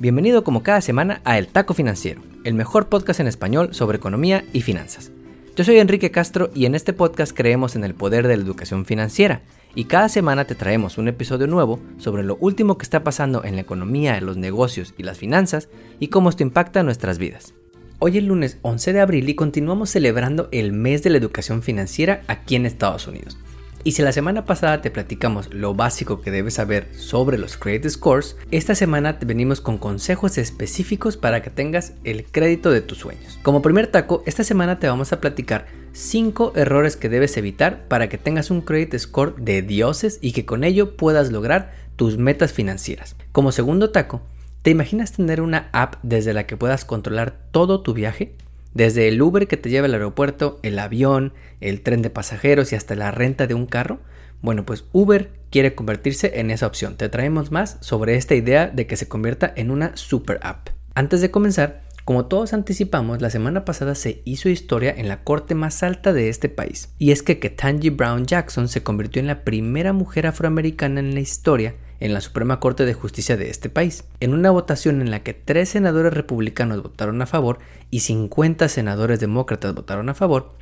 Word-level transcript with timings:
Bienvenido 0.00 0.42
como 0.42 0.64
cada 0.64 0.80
semana 0.80 1.20
a 1.24 1.38
El 1.38 1.46
Taco 1.46 1.72
Financiero, 1.72 2.20
el 2.42 2.54
mejor 2.54 2.88
podcast 2.88 3.20
en 3.20 3.28
español 3.28 3.68
sobre 3.74 3.96
economía 3.96 4.44
y 4.52 4.62
finanzas. 4.62 5.12
Yo 5.54 5.62
soy 5.62 5.78
Enrique 5.78 6.10
Castro 6.10 6.50
y 6.52 6.66
en 6.66 6.74
este 6.74 6.92
podcast 6.92 7.32
creemos 7.34 7.76
en 7.76 7.84
el 7.84 7.94
poder 7.94 8.26
de 8.26 8.36
la 8.36 8.42
educación 8.42 8.86
financiera 8.86 9.42
y 9.76 9.84
cada 9.84 10.08
semana 10.08 10.46
te 10.46 10.56
traemos 10.56 10.98
un 10.98 11.06
episodio 11.06 11.46
nuevo 11.46 11.78
sobre 11.98 12.24
lo 12.24 12.36
último 12.40 12.76
que 12.76 12.82
está 12.82 13.04
pasando 13.04 13.44
en 13.44 13.54
la 13.54 13.60
economía, 13.60 14.20
los 14.20 14.36
negocios 14.36 14.94
y 14.98 15.04
las 15.04 15.18
finanzas 15.18 15.68
y 16.00 16.08
cómo 16.08 16.28
esto 16.28 16.42
impacta 16.42 16.82
nuestras 16.82 17.18
vidas. 17.18 17.54
Hoy 18.00 18.18
es 18.18 18.24
lunes 18.24 18.58
11 18.62 18.94
de 18.94 19.00
abril 19.00 19.28
y 19.28 19.36
continuamos 19.36 19.90
celebrando 19.90 20.48
el 20.50 20.72
mes 20.72 21.04
de 21.04 21.10
la 21.10 21.18
educación 21.18 21.62
financiera 21.62 22.22
aquí 22.26 22.56
en 22.56 22.66
Estados 22.66 23.06
Unidos. 23.06 23.38
Y 23.86 23.92
si 23.92 24.00
la 24.00 24.12
semana 24.12 24.46
pasada 24.46 24.80
te 24.80 24.90
platicamos 24.90 25.52
lo 25.52 25.74
básico 25.74 26.22
que 26.22 26.30
debes 26.30 26.54
saber 26.54 26.88
sobre 26.96 27.36
los 27.36 27.58
credit 27.58 27.90
scores, 27.90 28.38
esta 28.50 28.74
semana 28.74 29.18
te 29.18 29.26
venimos 29.26 29.60
con 29.60 29.76
consejos 29.76 30.38
específicos 30.38 31.18
para 31.18 31.42
que 31.42 31.50
tengas 31.50 31.92
el 32.02 32.24
crédito 32.24 32.70
de 32.70 32.80
tus 32.80 32.96
sueños. 32.96 33.38
Como 33.42 33.60
primer 33.60 33.88
taco, 33.88 34.22
esta 34.24 34.42
semana 34.42 34.78
te 34.78 34.88
vamos 34.88 35.12
a 35.12 35.20
platicar 35.20 35.66
5 35.92 36.54
errores 36.56 36.96
que 36.96 37.10
debes 37.10 37.36
evitar 37.36 37.86
para 37.86 38.08
que 38.08 38.16
tengas 38.16 38.50
un 38.50 38.62
credit 38.62 38.96
score 38.96 39.34
de 39.36 39.60
dioses 39.60 40.18
y 40.22 40.32
que 40.32 40.46
con 40.46 40.64
ello 40.64 40.96
puedas 40.96 41.30
lograr 41.30 41.74
tus 41.96 42.16
metas 42.16 42.54
financieras. 42.54 43.16
Como 43.32 43.52
segundo 43.52 43.90
taco, 43.90 44.22
¿te 44.62 44.70
imaginas 44.70 45.12
tener 45.12 45.42
una 45.42 45.68
app 45.72 45.96
desde 46.02 46.32
la 46.32 46.46
que 46.46 46.56
puedas 46.56 46.86
controlar 46.86 47.36
todo 47.50 47.82
tu 47.82 47.92
viaje? 47.92 48.34
Desde 48.74 49.06
el 49.06 49.22
Uber 49.22 49.46
que 49.46 49.56
te 49.56 49.70
lleva 49.70 49.86
al 49.86 49.94
aeropuerto, 49.94 50.58
el 50.64 50.78
avión, 50.80 51.32
el 51.60 51.80
tren 51.82 52.02
de 52.02 52.10
pasajeros 52.10 52.72
y 52.72 52.76
hasta 52.76 52.96
la 52.96 53.12
renta 53.12 53.46
de 53.46 53.54
un 53.54 53.66
carro. 53.66 54.00
Bueno, 54.42 54.66
pues 54.66 54.84
Uber 54.92 55.30
quiere 55.50 55.76
convertirse 55.76 56.40
en 56.40 56.50
esa 56.50 56.66
opción. 56.66 56.96
Te 56.96 57.08
traemos 57.08 57.52
más 57.52 57.78
sobre 57.80 58.16
esta 58.16 58.34
idea 58.34 58.66
de 58.66 58.88
que 58.88 58.96
se 58.96 59.06
convierta 59.08 59.52
en 59.54 59.70
una 59.70 59.96
super 59.96 60.40
app. 60.42 60.70
Antes 60.96 61.20
de 61.20 61.30
comenzar, 61.30 61.82
como 62.04 62.26
todos 62.26 62.52
anticipamos, 62.52 63.22
la 63.22 63.30
semana 63.30 63.64
pasada 63.64 63.94
se 63.94 64.20
hizo 64.24 64.48
historia 64.48 64.92
en 64.94 65.08
la 65.08 65.22
corte 65.22 65.54
más 65.54 65.82
alta 65.84 66.12
de 66.12 66.28
este 66.28 66.48
país. 66.48 66.92
Y 66.98 67.12
es 67.12 67.22
que 67.22 67.38
Ketanji 67.38 67.90
Brown 67.90 68.26
Jackson 68.26 68.68
se 68.68 68.82
convirtió 68.82 69.20
en 69.20 69.28
la 69.28 69.44
primera 69.44 69.92
mujer 69.92 70.26
afroamericana 70.26 70.98
en 71.00 71.14
la 71.14 71.20
historia 71.20 71.76
en 72.04 72.12
la 72.12 72.20
Suprema 72.20 72.60
Corte 72.60 72.84
de 72.84 72.92
Justicia 72.92 73.38
de 73.38 73.48
este 73.48 73.70
país, 73.70 74.04
en 74.20 74.34
una 74.34 74.50
votación 74.50 75.00
en 75.00 75.10
la 75.10 75.22
que 75.22 75.32
tres 75.32 75.70
senadores 75.70 76.12
republicanos 76.12 76.82
votaron 76.82 77.22
a 77.22 77.26
favor 77.26 77.60
y 77.90 78.00
50 78.00 78.68
senadores 78.68 79.20
demócratas 79.20 79.74
votaron 79.74 80.10
a 80.10 80.14
favor, 80.14 80.52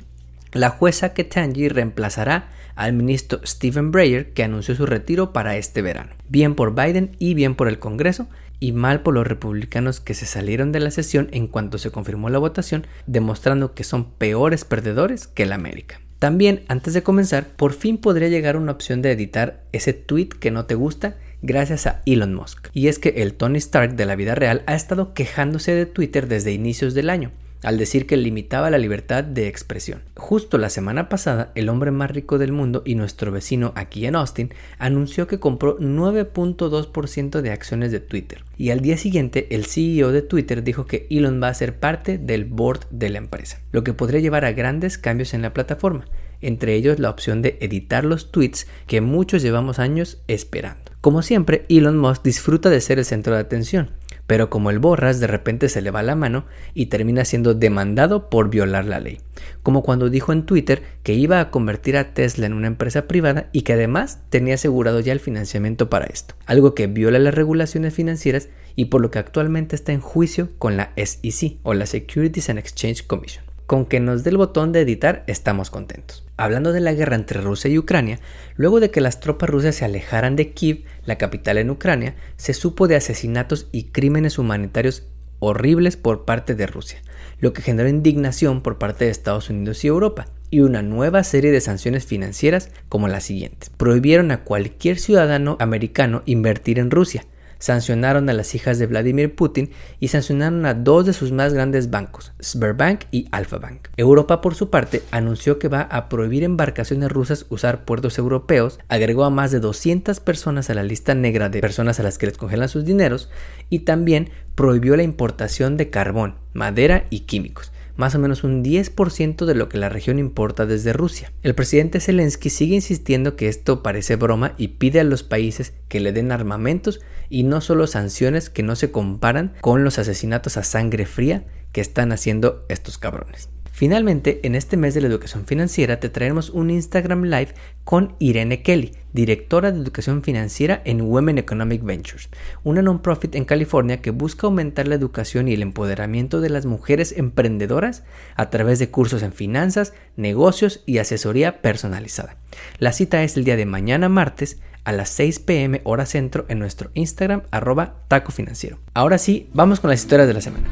la 0.53 0.69
jueza 0.69 1.13
Ketanji 1.13 1.67
reemplazará 1.67 2.49
al 2.75 2.93
ministro 2.93 3.41
Stephen 3.45 3.91
Breyer 3.91 4.31
que 4.31 4.45
anunció 4.45 4.73
su 4.73 4.85
retiro 4.85 5.33
para 5.33 5.57
este 5.57 5.81
verano. 5.81 6.11
Bien 6.29 6.55
por 6.55 6.75
Biden 6.75 7.17
y 7.19 7.33
bien 7.33 7.55
por 7.55 7.67
el 7.67 7.77
Congreso 7.77 8.27
y 8.61 8.71
mal 8.71 9.01
por 9.01 9.13
los 9.13 9.27
republicanos 9.27 9.99
que 9.99 10.13
se 10.13 10.25
salieron 10.25 10.71
de 10.71 10.79
la 10.79 10.91
sesión 10.91 11.27
en 11.33 11.47
cuanto 11.47 11.77
se 11.77 11.91
confirmó 11.91 12.29
la 12.29 12.39
votación, 12.39 12.87
demostrando 13.05 13.73
que 13.73 13.83
son 13.83 14.11
peores 14.11 14.63
perdedores 14.63 15.27
que 15.27 15.45
la 15.45 15.55
América. 15.55 15.99
También, 16.19 16.63
antes 16.69 16.93
de 16.93 17.03
comenzar, 17.03 17.47
por 17.47 17.73
fin 17.73 17.97
podría 17.97 18.29
llegar 18.29 18.55
una 18.55 18.71
opción 18.71 19.01
de 19.01 19.11
editar 19.11 19.65
ese 19.73 19.91
tweet 19.91 20.29
que 20.29 20.51
no 20.51 20.63
te 20.67 20.75
gusta 20.75 21.17
gracias 21.43 21.85
a 21.85 22.01
Elon 22.07 22.33
Musk. 22.33 22.69
Y 22.73 22.87
es 22.87 22.97
que 22.97 23.09
el 23.17 23.35
Tony 23.35 23.59
Stark 23.59 23.95
de 23.95 24.05
la 24.07 24.15
vida 24.15 24.33
real 24.33 24.63
ha 24.65 24.73
estado 24.73 25.13
quejándose 25.13 25.73
de 25.73 25.85
Twitter 25.85 26.27
desde 26.27 26.51
inicios 26.51 26.95
del 26.95 27.11
año 27.11 27.31
al 27.63 27.77
decir 27.77 28.05
que 28.05 28.17
limitaba 28.17 28.69
la 28.69 28.77
libertad 28.77 29.23
de 29.23 29.47
expresión. 29.47 30.01
Justo 30.15 30.57
la 30.57 30.69
semana 30.69 31.09
pasada, 31.09 31.51
el 31.55 31.69
hombre 31.69 31.91
más 31.91 32.11
rico 32.11 32.37
del 32.37 32.51
mundo 32.51 32.83
y 32.85 32.95
nuestro 32.95 33.31
vecino 33.31 33.71
aquí 33.75 34.05
en 34.05 34.15
Austin 34.15 34.53
anunció 34.77 35.27
que 35.27 35.39
compró 35.39 35.79
9.2% 35.79 37.41
de 37.41 37.51
acciones 37.51 37.91
de 37.91 37.99
Twitter. 37.99 38.43
Y 38.57 38.69
al 38.69 38.81
día 38.81 38.97
siguiente, 38.97 39.47
el 39.51 39.65
CEO 39.65 40.11
de 40.11 40.21
Twitter 40.21 40.63
dijo 40.63 40.85
que 40.85 41.07
Elon 41.09 41.41
va 41.41 41.47
a 41.47 41.53
ser 41.53 41.79
parte 41.79 42.17
del 42.17 42.45
board 42.45 42.81
de 42.91 43.09
la 43.09 43.17
empresa, 43.17 43.61
lo 43.71 43.83
que 43.83 43.93
podría 43.93 44.19
llevar 44.19 44.45
a 44.45 44.51
grandes 44.51 44.97
cambios 44.97 45.33
en 45.33 45.41
la 45.41 45.53
plataforma, 45.53 46.05
entre 46.41 46.75
ellos 46.75 46.99
la 46.99 47.09
opción 47.09 47.41
de 47.41 47.57
editar 47.61 48.03
los 48.03 48.31
tweets 48.31 48.67
que 48.85 49.01
muchos 49.01 49.41
llevamos 49.41 49.79
años 49.79 50.21
esperando. 50.27 50.82
Como 51.03 51.21
siempre, 51.21 51.65
Elon 51.67 51.97
Musk 51.97 52.23
disfruta 52.23 52.69
de 52.69 52.79
ser 52.79 52.97
el 52.97 53.03
centro 53.03 53.33
de 53.33 53.41
atención, 53.41 53.89
pero 54.25 54.49
como 54.49 54.69
el 54.69 54.79
borras 54.79 55.19
de 55.19 55.27
repente 55.27 55.67
se 55.67 55.81
le 55.81 55.91
va 55.91 56.01
la 56.01 56.15
mano 56.15 56.45
y 56.73 56.85
termina 56.85 57.25
siendo 57.25 57.53
demandado 57.53 58.29
por 58.29 58.49
violar 58.49 58.85
la 58.85 59.01
ley. 59.01 59.17
Como 59.63 59.83
cuando 59.83 60.09
dijo 60.09 60.31
en 60.31 60.45
Twitter 60.45 60.81
que 61.03 61.11
iba 61.13 61.41
a 61.41 61.51
convertir 61.51 61.97
a 61.97 62.13
Tesla 62.13 62.45
en 62.45 62.53
una 62.53 62.67
empresa 62.67 63.05
privada 63.05 63.49
y 63.51 63.63
que 63.63 63.73
además 63.73 64.21
tenía 64.29 64.55
asegurado 64.55 65.01
ya 65.01 65.11
el 65.11 65.19
financiamiento 65.19 65.89
para 65.89 66.05
esto, 66.05 66.35
algo 66.45 66.73
que 66.73 66.87
viola 66.87 67.19
las 67.19 67.35
regulaciones 67.35 67.93
financieras 67.93 68.47
y 68.77 68.85
por 68.85 69.01
lo 69.01 69.11
que 69.11 69.19
actualmente 69.19 69.75
está 69.75 69.91
en 69.91 69.99
juicio 69.99 70.51
con 70.57 70.77
la 70.77 70.93
SEC 70.95 71.57
o 71.63 71.73
la 71.73 71.85
Securities 71.85 72.49
and 72.49 72.59
Exchange 72.59 73.05
Commission. 73.07 73.43
Con 73.65 73.85
que 73.85 73.99
nos 73.99 74.23
dé 74.23 74.31
el 74.31 74.37
botón 74.37 74.71
de 74.71 74.81
editar 74.81 75.23
estamos 75.27 75.69
contentos. 75.69 76.25
Hablando 76.35 76.73
de 76.73 76.81
la 76.81 76.93
guerra 76.93 77.15
entre 77.15 77.41
Rusia 77.41 77.69
y 77.69 77.77
Ucrania, 77.77 78.19
luego 78.55 78.79
de 78.79 78.91
que 78.91 79.01
las 79.01 79.19
tropas 79.19 79.49
rusas 79.49 79.75
se 79.75 79.85
alejaran 79.85 80.35
de 80.35 80.51
Kiev, 80.51 80.83
la 81.05 81.17
capital 81.17 81.57
en 81.57 81.69
Ucrania, 81.69 82.15
se 82.35 82.53
supo 82.53 82.87
de 82.87 82.95
asesinatos 82.95 83.69
y 83.71 83.85
crímenes 83.85 84.37
humanitarios 84.37 85.07
horribles 85.39 85.97
por 85.97 86.25
parte 86.25 86.55
de 86.55 86.67
Rusia, 86.67 87.01
lo 87.39 87.53
que 87.53 87.61
generó 87.61 87.89
indignación 87.89 88.61
por 88.61 88.77
parte 88.77 89.05
de 89.05 89.11
Estados 89.11 89.49
Unidos 89.49 89.83
y 89.83 89.87
Europa, 89.87 90.25
y 90.49 90.59
una 90.59 90.81
nueva 90.81 91.23
serie 91.23 91.51
de 91.51 91.61
sanciones 91.61 92.05
financieras 92.05 92.69
como 92.87 93.07
las 93.07 93.23
siguientes. 93.23 93.69
Prohibieron 93.71 94.31
a 94.31 94.43
cualquier 94.43 94.99
ciudadano 94.99 95.57
americano 95.59 96.21
invertir 96.25 96.79
en 96.79 96.91
Rusia, 96.91 97.25
sancionaron 97.63 98.29
a 98.29 98.33
las 98.33 98.55
hijas 98.55 98.77
de 98.77 98.87
Vladimir 98.87 99.35
Putin 99.35 99.71
y 100.01 100.09
sancionaron 100.09 100.65
a 100.65 100.73
dos 100.73 101.05
de 101.05 101.13
sus 101.13 101.31
más 101.31 101.53
grandes 101.53 101.89
bancos, 101.89 102.33
Sberbank 102.41 103.05
y 103.09 103.29
Alfa 103.31 103.57
Bank. 103.57 103.87
Europa, 103.95 104.41
por 104.41 104.53
su 104.53 104.69
parte, 104.69 105.01
anunció 105.11 105.59
que 105.59 105.69
va 105.69 105.83
a 105.83 106.09
prohibir 106.09 106.43
embarcaciones 106.43 107.09
rusas 107.09 107.45
usar 107.47 107.85
puertos 107.85 108.17
europeos, 108.17 108.79
agregó 108.89 109.23
a 109.23 109.29
más 109.29 109.51
de 109.51 109.61
200 109.61 110.19
personas 110.19 110.69
a 110.69 110.73
la 110.73 110.83
lista 110.83 111.15
negra 111.15 111.47
de 111.47 111.61
personas 111.61 112.01
a 112.01 112.03
las 112.03 112.17
que 112.17 112.25
les 112.25 112.37
congelan 112.37 112.67
sus 112.67 112.83
dineros 112.83 113.29
y 113.69 113.79
también 113.79 114.31
prohibió 114.55 114.97
la 114.97 115.03
importación 115.03 115.77
de 115.77 115.89
carbón, 115.89 116.35
madera 116.51 117.05
y 117.09 117.21
químicos 117.21 117.71
más 117.95 118.15
o 118.15 118.19
menos 118.19 118.43
un 118.43 118.63
10% 118.63 119.45
de 119.45 119.55
lo 119.55 119.69
que 119.69 119.77
la 119.77 119.89
región 119.89 120.19
importa 120.19 120.65
desde 120.65 120.93
Rusia. 120.93 121.31
El 121.43 121.55
presidente 121.55 121.99
Zelensky 121.99 122.49
sigue 122.49 122.75
insistiendo 122.75 123.35
que 123.35 123.47
esto 123.47 123.83
parece 123.83 124.15
broma 124.15 124.53
y 124.57 124.69
pide 124.69 124.99
a 124.99 125.03
los 125.03 125.23
países 125.23 125.73
que 125.87 125.99
le 125.99 126.11
den 126.11 126.31
armamentos 126.31 127.01
y 127.29 127.43
no 127.43 127.61
solo 127.61 127.87
sanciones 127.87 128.49
que 128.49 128.63
no 128.63 128.75
se 128.75 128.91
comparan 128.91 129.53
con 129.61 129.83
los 129.83 129.99
asesinatos 129.99 130.57
a 130.57 130.63
sangre 130.63 131.05
fría 131.05 131.45
que 131.71 131.81
están 131.81 132.11
haciendo 132.11 132.65
estos 132.69 132.97
cabrones. 132.97 133.49
Finalmente, 133.71 134.39
en 134.43 134.53
este 134.53 134.77
mes 134.77 134.93
de 134.93 135.01
la 135.01 135.07
educación 135.07 135.45
financiera 135.45 135.99
te 135.99 136.09
traemos 136.09 136.51
un 136.51 136.69
Instagram 136.69 137.23
Live 137.23 137.55
con 137.83 138.15
Irene 138.19 138.61
Kelly, 138.61 138.91
directora 139.13 139.71
de 139.71 139.79
educación 139.79 140.23
financiera 140.23 140.81
en 140.85 141.01
Women 141.01 141.37
Economic 141.37 141.83
Ventures, 141.83 142.29
una 142.63 142.81
non-profit 142.81 143.35
en 143.35 143.45
California 143.45 144.01
que 144.01 144.11
busca 144.11 144.47
aumentar 144.47 144.87
la 144.87 144.95
educación 144.95 145.47
y 145.47 145.53
el 145.53 145.61
empoderamiento 145.61 146.41
de 146.41 146.49
las 146.49 146.65
mujeres 146.65 147.13
emprendedoras 147.15 148.03
a 148.35 148.49
través 148.49 148.79
de 148.79 148.89
cursos 148.89 149.23
en 149.23 149.31
finanzas, 149.31 149.93
negocios 150.17 150.81
y 150.85 150.97
asesoría 150.97 151.61
personalizada. 151.61 152.37
La 152.79 152.91
cita 152.91 153.23
es 153.23 153.37
el 153.37 153.45
día 153.45 153.55
de 153.55 153.65
mañana 153.65 154.09
martes 154.09 154.59
a 154.83 154.91
las 154.91 155.09
6 155.09 155.39
pm 155.39 155.81
hora 155.85 156.05
centro 156.05 156.45
en 156.49 156.59
nuestro 156.59 156.89
Instagram 156.93 157.43
arroba 157.51 157.95
taco 158.07 158.31
financiero. 158.31 158.79
Ahora 158.93 159.17
sí, 159.17 159.49
vamos 159.53 159.79
con 159.79 159.89
las 159.89 160.01
historias 160.01 160.27
de 160.27 160.33
la 160.33 160.41
semana. 160.41 160.67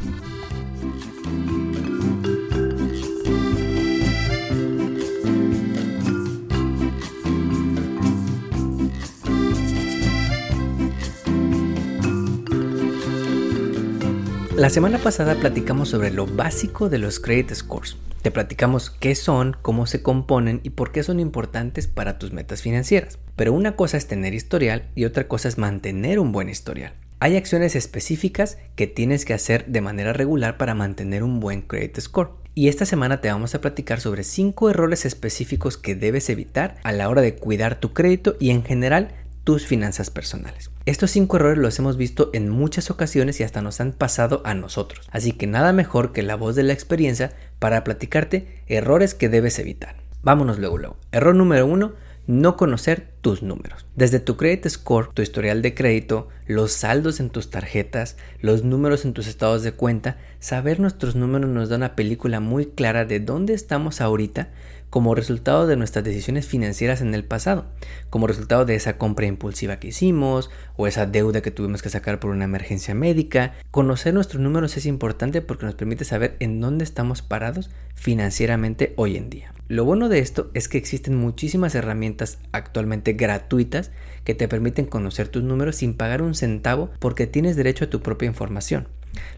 La 14.61 14.69
semana 14.69 14.99
pasada 14.99 15.33
platicamos 15.33 15.89
sobre 15.89 16.11
lo 16.11 16.27
básico 16.27 16.87
de 16.87 16.99
los 16.99 17.19
credit 17.19 17.51
scores. 17.51 17.97
Te 18.21 18.29
platicamos 18.29 18.91
qué 18.91 19.15
son, 19.15 19.57
cómo 19.63 19.87
se 19.87 20.03
componen 20.03 20.59
y 20.61 20.69
por 20.69 20.91
qué 20.91 21.01
son 21.01 21.19
importantes 21.19 21.87
para 21.87 22.19
tus 22.19 22.31
metas 22.31 22.61
financieras. 22.61 23.17
Pero 23.35 23.53
una 23.53 23.75
cosa 23.75 23.97
es 23.97 24.05
tener 24.05 24.35
historial 24.35 24.87
y 24.93 25.05
otra 25.05 25.27
cosa 25.27 25.47
es 25.47 25.57
mantener 25.57 26.19
un 26.19 26.31
buen 26.31 26.47
historial. 26.47 26.93
Hay 27.19 27.37
acciones 27.37 27.75
específicas 27.75 28.59
que 28.75 28.85
tienes 28.85 29.25
que 29.25 29.33
hacer 29.33 29.65
de 29.65 29.81
manera 29.81 30.13
regular 30.13 30.57
para 30.57 30.75
mantener 30.75 31.23
un 31.23 31.39
buen 31.39 31.63
credit 31.63 31.99
score. 31.99 32.29
Y 32.53 32.67
esta 32.67 32.85
semana 32.85 33.19
te 33.19 33.29
vamos 33.29 33.55
a 33.55 33.61
platicar 33.61 33.99
sobre 33.99 34.23
5 34.23 34.69
errores 34.69 35.05
específicos 35.05 35.77
que 35.77 35.95
debes 35.95 36.29
evitar 36.29 36.75
a 36.83 36.91
la 36.91 37.09
hora 37.09 37.23
de 37.23 37.33
cuidar 37.33 37.79
tu 37.79 37.93
crédito 37.93 38.35
y 38.39 38.51
en 38.51 38.63
general 38.63 39.15
tus 39.43 39.65
finanzas 39.65 40.09
personales. 40.09 40.71
Estos 40.85 41.11
cinco 41.11 41.37
errores 41.37 41.57
los 41.57 41.77
hemos 41.79 41.97
visto 41.97 42.29
en 42.33 42.49
muchas 42.49 42.91
ocasiones 42.91 43.39
y 43.39 43.43
hasta 43.43 43.61
nos 43.61 43.81
han 43.81 43.91
pasado 43.91 44.41
a 44.45 44.53
nosotros, 44.53 45.07
así 45.11 45.31
que 45.31 45.47
nada 45.47 45.73
mejor 45.73 46.11
que 46.11 46.21
la 46.21 46.35
voz 46.35 46.55
de 46.55 46.63
la 46.63 46.73
experiencia 46.73 47.33
para 47.59 47.83
platicarte 47.83 48.63
errores 48.67 49.13
que 49.13 49.29
debes 49.29 49.59
evitar. 49.59 49.95
Vámonos 50.23 50.59
luego 50.59 50.77
luego. 50.77 50.97
Error 51.11 51.33
número 51.33 51.65
uno, 51.65 51.93
no 52.27 52.55
conocer 52.55 53.09
tus 53.21 53.41
números. 53.41 53.85
Desde 53.95 54.19
tu 54.19 54.37
credit 54.37 54.67
score, 54.69 55.09
tu 55.13 55.21
historial 55.21 55.61
de 55.61 55.73
crédito, 55.73 56.29
los 56.45 56.71
saldos 56.71 57.19
en 57.19 57.29
tus 57.29 57.49
tarjetas, 57.49 58.17
los 58.39 58.63
números 58.63 59.05
en 59.05 59.13
tus 59.13 59.27
estados 59.27 59.63
de 59.63 59.71
cuenta, 59.71 60.17
saber 60.39 60.79
nuestros 60.79 61.15
números 61.15 61.49
nos 61.49 61.69
da 61.69 61.77
una 61.77 61.95
película 61.95 62.39
muy 62.39 62.67
clara 62.67 63.05
de 63.05 63.19
dónde 63.19 63.53
estamos 63.53 64.01
ahorita 64.01 64.49
como 64.91 65.15
resultado 65.15 65.67
de 65.67 65.77
nuestras 65.77 66.03
decisiones 66.03 66.45
financieras 66.45 66.99
en 66.99 67.15
el 67.15 67.23
pasado, 67.23 67.65
como 68.09 68.27
resultado 68.27 68.65
de 68.65 68.75
esa 68.75 68.97
compra 68.97 69.25
impulsiva 69.25 69.77
que 69.77 69.87
hicimos 69.87 70.51
o 70.75 70.85
esa 70.85 71.05
deuda 71.05 71.41
que 71.41 71.49
tuvimos 71.49 71.81
que 71.81 71.89
sacar 71.89 72.19
por 72.19 72.29
una 72.29 72.43
emergencia 72.43 72.93
médica. 72.93 73.53
Conocer 73.71 74.13
nuestros 74.13 74.43
números 74.43 74.75
es 74.75 74.85
importante 74.85 75.41
porque 75.41 75.65
nos 75.65 75.75
permite 75.75 76.03
saber 76.03 76.35
en 76.39 76.59
dónde 76.59 76.83
estamos 76.83 77.21
parados 77.21 77.69
financieramente 77.95 78.93
hoy 78.97 79.15
en 79.15 79.29
día. 79.29 79.53
Lo 79.69 79.85
bueno 79.85 80.09
de 80.09 80.19
esto 80.19 80.51
es 80.53 80.67
que 80.67 80.77
existen 80.77 81.15
muchísimas 81.15 81.73
herramientas 81.73 82.39
actualmente 82.51 83.13
gratuitas 83.13 83.91
que 84.25 84.35
te 84.35 84.49
permiten 84.49 84.85
conocer 84.85 85.29
tus 85.29 85.41
números 85.41 85.77
sin 85.77 85.93
pagar 85.93 86.21
un 86.21 86.35
centavo 86.35 86.91
porque 86.99 87.27
tienes 87.27 87.55
derecho 87.55 87.85
a 87.85 87.89
tu 87.89 88.01
propia 88.01 88.27
información. 88.27 88.89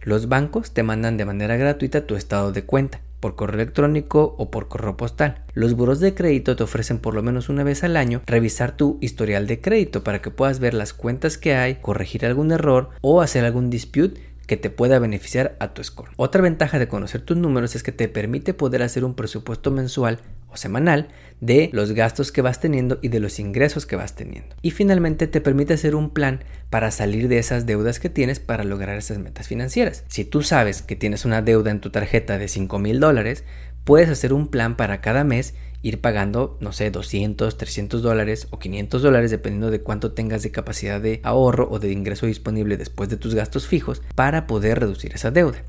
Los 0.01 0.27
bancos 0.29 0.71
te 0.71 0.81
mandan 0.81 1.17
de 1.17 1.25
manera 1.25 1.57
gratuita 1.57 2.07
tu 2.07 2.15
estado 2.15 2.51
de 2.51 2.63
cuenta 2.63 3.01
por 3.23 3.37
correo 3.37 3.61
electrónico 3.61 4.35
o 4.37 4.51
por 4.51 4.67
correo 4.67 4.97
postal. 4.97 5.45
Los 5.53 5.75
buros 5.75 6.01
de 6.01 6.13
crédito 6.13 6.57
te 6.57 6.63
ofrecen 6.63 6.99
por 6.99 7.15
lo 7.15 7.23
menos 7.23 7.47
una 7.47 7.63
vez 7.63 7.85
al 7.85 7.95
año 7.95 8.21
revisar 8.25 8.75
tu 8.75 8.97
historial 8.99 9.47
de 9.47 9.61
crédito 9.61 10.03
para 10.03 10.21
que 10.21 10.29
puedas 10.29 10.59
ver 10.59 10.73
las 10.73 10.91
cuentas 10.91 11.37
que 11.37 11.55
hay, 11.55 11.75
corregir 11.75 12.25
algún 12.25 12.51
error 12.51 12.89
o 12.99 13.21
hacer 13.21 13.45
algún 13.45 13.69
dispute 13.69 14.19
que 14.47 14.57
te 14.57 14.69
pueda 14.69 14.99
beneficiar 14.99 15.55
a 15.59 15.73
tu 15.73 15.83
score. 15.83 16.11
Otra 16.17 16.41
ventaja 16.41 16.79
de 16.79 16.87
conocer 16.87 17.21
tus 17.21 17.37
números 17.37 17.75
es 17.75 17.83
que 17.83 17.91
te 17.91 18.07
permite 18.07 18.53
poder 18.53 18.83
hacer 18.83 19.05
un 19.05 19.15
presupuesto 19.15 19.71
mensual 19.71 20.19
o 20.49 20.57
semanal 20.57 21.07
de 21.41 21.69
los 21.73 21.91
gastos 21.91 22.31
que 22.31 22.41
vas 22.41 22.59
teniendo 22.59 22.99
y 23.01 23.07
de 23.07 23.19
los 23.19 23.39
ingresos 23.39 23.85
que 23.85 23.95
vas 23.95 24.15
teniendo. 24.15 24.55
Y 24.61 24.71
finalmente 24.71 25.27
te 25.27 25.41
permite 25.41 25.73
hacer 25.73 25.95
un 25.95 26.11
plan 26.11 26.43
para 26.69 26.91
salir 26.91 27.27
de 27.27 27.39
esas 27.39 27.65
deudas 27.65 27.99
que 27.99 28.09
tienes 28.09 28.39
para 28.39 28.63
lograr 28.63 28.97
esas 28.97 29.17
metas 29.17 29.47
financieras. 29.47 30.03
Si 30.07 30.25
tú 30.25 30.41
sabes 30.41 30.81
que 30.81 30.95
tienes 30.95 31.25
una 31.25 31.41
deuda 31.41 31.71
en 31.71 31.81
tu 31.81 31.89
tarjeta 31.89 32.37
de 32.37 32.47
5 32.47 32.79
mil 32.79 32.99
dólares, 32.99 33.43
puedes 33.83 34.09
hacer 34.09 34.33
un 34.33 34.47
plan 34.47 34.77
para 34.77 35.01
cada 35.01 35.23
mes 35.23 35.55
ir 35.83 36.01
pagando, 36.01 36.57
no 36.61 36.71
sé, 36.71 36.89
200, 36.89 37.57
300 37.57 38.01
dólares 38.01 38.47
o 38.49 38.57
500 38.57 39.01
dólares, 39.01 39.29
dependiendo 39.29 39.69
de 39.69 39.81
cuánto 39.81 40.13
tengas 40.13 40.41
de 40.41 40.51
capacidad 40.51 40.99
de 40.99 41.19
ahorro 41.23 41.67
o 41.69 41.77
de 41.77 41.91
ingreso 41.91 42.25
disponible 42.25 42.77
después 42.77 43.09
de 43.09 43.17
tus 43.17 43.35
gastos 43.35 43.67
fijos, 43.67 44.01
para 44.15 44.47
poder 44.47 44.79
reducir 44.79 45.13
esa 45.13 45.29
deuda. 45.29 45.63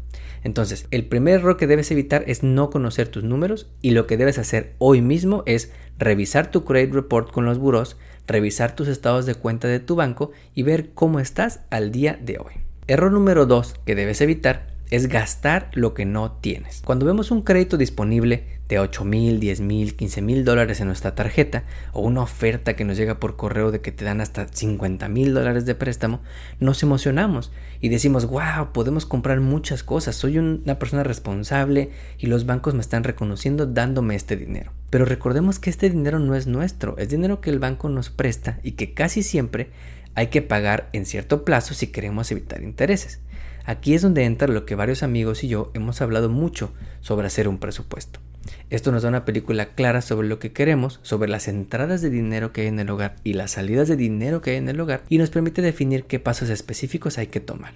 Entonces, 0.45 0.87
el 0.91 1.07
primer 1.07 1.41
error 1.41 1.57
que 1.57 1.67
debes 1.67 1.91
evitar 1.91 2.23
es 2.27 2.43
no 2.43 2.71
conocer 2.71 3.09
tus 3.09 3.25
números 3.25 3.67
y 3.83 3.91
lo 3.91 4.07
que 4.07 4.17
debes 4.17 4.39
hacer 4.39 4.75
hoy 4.79 5.01
mismo 5.01 5.43
es 5.47 5.73
revisar 5.99 6.51
tu 6.51 6.65
credit 6.65 6.95
report 6.95 7.33
con 7.33 7.45
los 7.45 7.59
buros, 7.59 7.97
revisar 8.27 8.77
tus 8.77 8.89
estados 8.89 9.27
de 9.27 9.35
cuenta 9.35 9.69
de 9.69 9.81
tu 9.81 9.97
banco 9.97 10.33
y 10.55 10.63
ver 10.63 10.91
cómo 10.95 11.19
estás 11.19 11.61
al 11.71 11.91
día 11.91 12.19
de 12.23 12.39
hoy. 12.39 12.53
Error 12.87 13.11
número 13.11 13.47
2 13.47 13.77
que 13.87 13.95
debes 13.95 14.21
evitar 14.21 14.74
es 14.95 15.09
gastar 15.09 15.71
lo 15.73 15.93
que 15.93 16.05
no 16.05 16.31
tienes. 16.31 16.81
Cuando 16.85 17.05
vemos 17.05 17.33
un 17.33 17.43
crédito 17.43 17.77
disponible 17.77 18.45
de 18.69 18.79
8 18.79 19.05
mil, 19.05 19.41
10 19.41 19.61
mil, 19.61 19.97
15 19.97 20.23
mil 20.23 20.45
dólares 20.45 20.81
en 20.81 20.87
nuestra 20.87 21.17
tarjeta 21.17 21.65
o 21.93 22.03
una 22.03 22.23
oferta 22.23 22.77
que 22.77 22.85
nos 22.85 22.97
llega 22.97 23.19
por 23.19 23.35
correo 23.35 23.73
de 23.73 23.81
que 23.81 23.91
te 23.91 24.05
dan 24.05 24.21
hasta 24.21 24.47
50 24.47 25.09
mil 25.09 25.35
dólares 25.35 25.67
de 25.67 25.75
préstamo, 25.75 26.21
nos 26.61 26.85
emocionamos 26.85 27.51
y 27.81 27.89
decimos, 27.89 28.27
wow, 28.27 28.73
podemos 28.73 29.05
comprar 29.05 29.41
muchas 29.41 29.83
cosas, 29.83 30.15
soy 30.15 30.39
una 30.39 30.79
persona 30.79 31.03
responsable 31.03 31.91
y 32.17 32.29
los 32.29 32.47
bancos 32.47 32.75
me 32.75 32.81
están 32.81 33.03
reconociendo 33.03 33.67
dándome 33.67 34.15
este 34.15 34.37
dinero. 34.37 34.71
Pero 34.91 35.07
recordemos 35.07 35.59
que 35.59 35.71
este 35.71 35.91
dinero 35.91 36.21
no 36.21 36.37
es 36.37 36.47
nuestro, 36.47 36.97
es 36.99 37.09
dinero 37.09 37.41
que 37.41 37.51
el 37.51 37.59
banco 37.59 37.89
nos 37.89 38.11
presta 38.11 38.61
y 38.63 38.73
que 38.73 38.95
casi 38.95 39.25
siempre 39.25 39.71
hay 40.15 40.29
que 40.29 40.41
pagar 40.41 40.89
en 40.93 41.05
cierto 41.05 41.45
plazo 41.45 41.75
si 41.75 41.89
queremos 41.89 42.31
evitar 42.31 42.63
intereses. 42.63 43.19
Aquí 43.65 43.95
es 43.95 44.03
donde 44.03 44.25
entra 44.25 44.49
lo 44.49 44.67
que 44.67 44.75
varios 44.75 45.03
amigos 45.03 45.43
y 45.43 45.49
yo 45.49 45.71
hemos 45.75 46.01
hablado 46.01 46.29
mucho 46.29 46.73
sobre 47.01 47.27
hacer 47.27 47.49
un 47.49 47.59
presupuesto. 47.59 48.21
Esto 48.69 48.93
nos 48.93 49.03
da 49.03 49.09
una 49.09 49.25
película 49.25 49.75
clara 49.75 50.03
sobre 50.03 50.29
lo 50.29 50.39
que 50.39 50.53
queremos, 50.53 51.01
sobre 51.03 51.31
las 51.31 51.49
entradas 51.49 52.03
de 52.03 52.11
dinero 52.11 52.53
que 52.53 52.63
hay 52.63 52.67
en 52.67 52.79
el 52.79 52.91
hogar 52.91 53.17
y 53.25 53.35
las 53.35 53.53
salidas 53.53 53.89
de 53.89 53.97
dinero 53.97 54.43
que 54.43 54.51
hay 54.51 54.57
en 54.57 54.69
el 54.69 54.81
hogar 54.81 55.03
y 55.09 55.19
nos 55.19 55.31
permite 55.31 55.63
definir 55.63 56.05
qué 56.05 56.19
pasos 56.19 56.51
específicos 56.51 57.17
hay 57.17 57.29
que 57.29 57.41
tomar. 57.41 57.73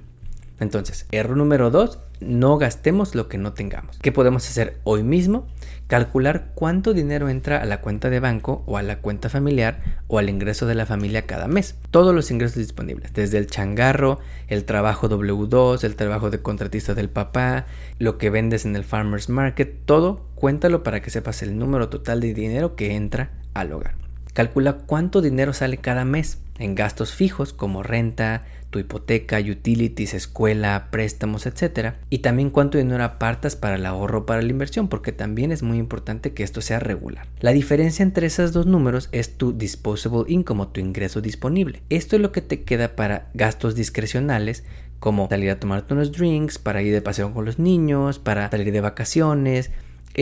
Entonces, 0.60 1.06
error 1.12 1.36
número 1.36 1.70
2, 1.70 1.98
no 2.20 2.58
gastemos 2.58 3.14
lo 3.14 3.28
que 3.28 3.38
no 3.38 3.52
tengamos. 3.52 3.98
¿Qué 4.02 4.12
podemos 4.12 4.46
hacer 4.48 4.80
hoy 4.84 5.02
mismo? 5.02 5.46
Calcular 5.88 6.50
cuánto 6.54 6.92
dinero 6.92 7.30
entra 7.30 7.62
a 7.62 7.64
la 7.64 7.80
cuenta 7.80 8.10
de 8.10 8.20
banco 8.20 8.62
o 8.66 8.76
a 8.76 8.82
la 8.82 8.98
cuenta 8.98 9.30
familiar 9.30 9.80
o 10.06 10.18
al 10.18 10.28
ingreso 10.28 10.66
de 10.66 10.74
la 10.74 10.84
familia 10.84 11.26
cada 11.26 11.48
mes. 11.48 11.76
Todos 11.90 12.14
los 12.14 12.30
ingresos 12.30 12.58
disponibles, 12.58 13.14
desde 13.14 13.38
el 13.38 13.46
changarro, 13.46 14.18
el 14.48 14.66
trabajo 14.66 15.08
W2, 15.08 15.82
el 15.84 15.96
trabajo 15.96 16.28
de 16.28 16.42
contratista 16.42 16.92
del 16.92 17.08
papá, 17.08 17.64
lo 17.98 18.18
que 18.18 18.28
vendes 18.28 18.66
en 18.66 18.76
el 18.76 18.84
farmer's 18.84 19.30
market, 19.30 19.78
todo 19.86 20.26
cuéntalo 20.34 20.82
para 20.82 21.00
que 21.00 21.08
sepas 21.08 21.42
el 21.42 21.58
número 21.58 21.88
total 21.88 22.20
de 22.20 22.34
dinero 22.34 22.76
que 22.76 22.94
entra 22.94 23.30
al 23.54 23.72
hogar. 23.72 23.94
Calcula 24.34 24.74
cuánto 24.84 25.22
dinero 25.22 25.54
sale 25.54 25.78
cada 25.78 26.04
mes 26.04 26.38
en 26.58 26.74
gastos 26.74 27.14
fijos 27.14 27.52
como 27.52 27.82
renta, 27.82 28.44
tu 28.70 28.78
hipoteca, 28.78 29.38
utilities, 29.38 30.14
escuela, 30.14 30.88
préstamos, 30.90 31.46
etc. 31.46 31.94
Y 32.10 32.18
también 32.18 32.50
cuánto 32.50 32.78
dinero 32.78 33.02
apartas 33.02 33.56
para 33.56 33.76
el 33.76 33.86
ahorro 33.86 34.26
para 34.26 34.42
la 34.42 34.50
inversión, 34.50 34.88
porque 34.88 35.12
también 35.12 35.52
es 35.52 35.62
muy 35.62 35.78
importante 35.78 36.34
que 36.34 36.42
esto 36.42 36.60
sea 36.60 36.78
regular. 36.78 37.26
La 37.40 37.52
diferencia 37.52 38.02
entre 38.02 38.26
esos 38.26 38.52
dos 38.52 38.66
números 38.66 39.08
es 39.12 39.36
tu 39.36 39.56
disposable 39.56 40.24
income 40.28 40.68
tu 40.72 40.80
ingreso 40.80 41.20
disponible. 41.20 41.82
Esto 41.88 42.16
es 42.16 42.22
lo 42.22 42.32
que 42.32 42.42
te 42.42 42.62
queda 42.62 42.96
para 42.96 43.30
gastos 43.34 43.74
discrecionales 43.74 44.64
como 44.98 45.28
salir 45.28 45.50
a 45.50 45.60
tomarte 45.60 45.94
unos 45.94 46.12
drinks, 46.12 46.58
para 46.58 46.82
ir 46.82 46.92
de 46.92 47.02
paseo 47.02 47.32
con 47.32 47.44
los 47.44 47.58
niños, 47.58 48.18
para 48.18 48.50
salir 48.50 48.72
de 48.72 48.80
vacaciones, 48.80 49.70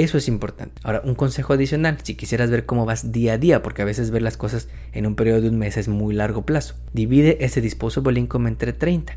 eso 0.03 0.19
es 0.19 0.29
importante. 0.29 0.81
Ahora, 0.85 1.03
un 1.05 1.15
consejo 1.15 1.55
adicional, 1.55 1.99
si 2.03 2.15
quisieras 2.15 2.51
ver 2.51 2.67
cómo 2.67 2.85
vas 2.85 3.13
día 3.13 3.35
a 3.35 3.39
día, 3.39 3.63
porque 3.63 3.83
a 3.83 3.87
veces 3.87 4.11
ver 4.11 4.23
las 4.23 4.37
cosas 4.37 4.69
en 4.93 5.07
un 5.07 5.15
periodo 5.15 5.41
de 5.41 5.49
un 5.49 5.59
mes 5.59 5.77
es 5.77 5.89
muy 5.89 6.15
largo 6.15 6.45
plazo, 6.45 6.75
divide 6.93 7.45
ese 7.45 7.61
disposable 7.61 8.21
income 8.21 8.49
entre 8.49 8.73
30. 8.73 9.17